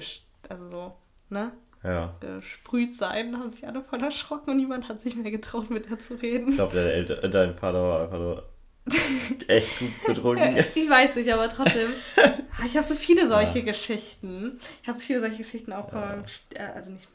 [0.50, 0.96] also so,
[1.30, 1.52] ne?
[1.84, 2.16] Ja.
[2.20, 3.32] gesprüht sein.
[3.32, 6.16] Da haben sich alle voll erschrocken und niemand hat sich mehr getraut, mit ihr zu
[6.16, 6.50] reden.
[6.50, 8.50] Ich glaube, dein, dein Vater war einfach nur
[9.48, 10.66] echt gut betrunken.
[10.76, 11.92] ich weiß nicht, aber trotzdem.
[12.66, 13.62] Ich habe so viele solche.
[13.62, 14.60] Geschichten.
[14.82, 16.00] Ich habe so viele solche Geschichten auch ja.
[16.00, 16.24] beim,
[16.56, 17.08] äh, also nicht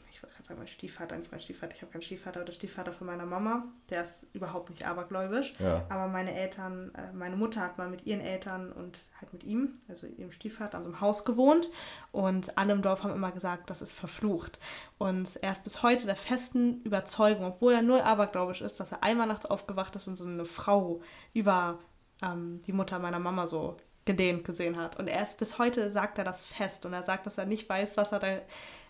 [0.43, 3.07] gerade sagen, mein Stiefvater, nicht mein Stiefvater, ich habe keinen Stiefvater, aber der Stiefvater von
[3.07, 5.53] meiner Mama, der ist überhaupt nicht abergläubisch.
[5.59, 5.85] Ja.
[5.89, 9.79] Aber meine Eltern, äh, meine Mutter hat mal mit ihren Eltern und halt mit ihm,
[9.87, 11.69] also ihrem Stiefvater, an so einem Haus gewohnt.
[12.11, 14.59] Und alle im Dorf haben immer gesagt, das ist verflucht.
[14.97, 19.03] Und er ist bis heute der festen Überzeugung, obwohl er null abergläubisch ist, dass er
[19.03, 21.01] einmal nachts aufgewacht ist und so eine Frau
[21.33, 21.79] über
[22.21, 24.99] ähm, die Mutter meiner Mama so gedehnt gesehen hat.
[24.99, 26.85] Und er ist bis heute, sagt er das fest.
[26.85, 28.27] Und er sagt, dass er nicht weiß, was er da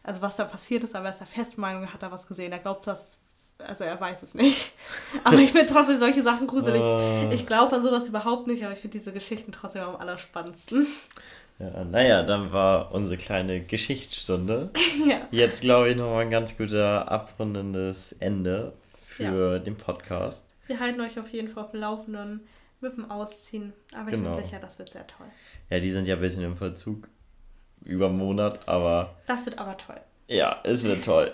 [0.04, 2.28] also was da passiert ist, aber er ist der festen Meinung, er hat da was
[2.28, 2.52] gesehen.
[2.52, 3.20] Er glaubt, dass
[3.60, 4.74] also er weiß es nicht.
[5.24, 6.82] Aber ich finde trotzdem solche Sachen gruselig.
[6.82, 7.32] Uh.
[7.32, 10.86] Ich glaube an sowas überhaupt nicht, aber ich finde diese Geschichten trotzdem am allerspannendsten.
[11.60, 14.72] Ja, naja, dann war unsere kleine Geschichtsstunde.
[15.08, 15.28] ja.
[15.32, 18.74] Jetzt glaube ich nochmal ein ganz guter abrundendes Ende
[19.06, 19.60] für ja.
[19.60, 20.46] den Podcast.
[20.68, 22.42] Wir halten euch auf jeden Fall auf dem Laufenden
[22.82, 23.74] mit dem Ausziehen.
[23.94, 24.32] Aber genau.
[24.32, 25.28] ich bin sicher, das wird sehr toll.
[25.70, 27.08] Ja, die sind ja ein bisschen im Verzug
[27.86, 29.16] über einen Monat, aber.
[29.28, 30.00] Das wird aber toll.
[30.28, 31.32] Ja, es wird toll.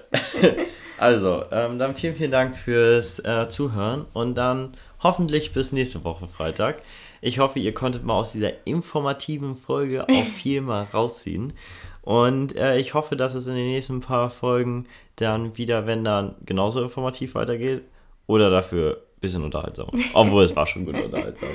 [0.97, 6.27] also, ähm, dann vielen, vielen Dank fürs äh, Zuhören und dann hoffentlich bis nächste Woche
[6.27, 6.81] Freitag.
[7.21, 11.53] Ich hoffe, ihr konntet mal aus dieser informativen Folge auch viel mal rausziehen.
[12.01, 14.87] Und äh, ich hoffe, dass es in den nächsten paar Folgen
[15.17, 17.83] dann wieder, wenn dann genauso informativ weitergeht
[18.25, 19.89] oder dafür ein bisschen unterhaltsam.
[20.13, 21.49] Obwohl es war schon gut unterhaltsam.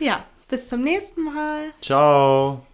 [0.00, 1.70] Ja, bis zum nächsten Mal.
[1.80, 2.66] Ciao.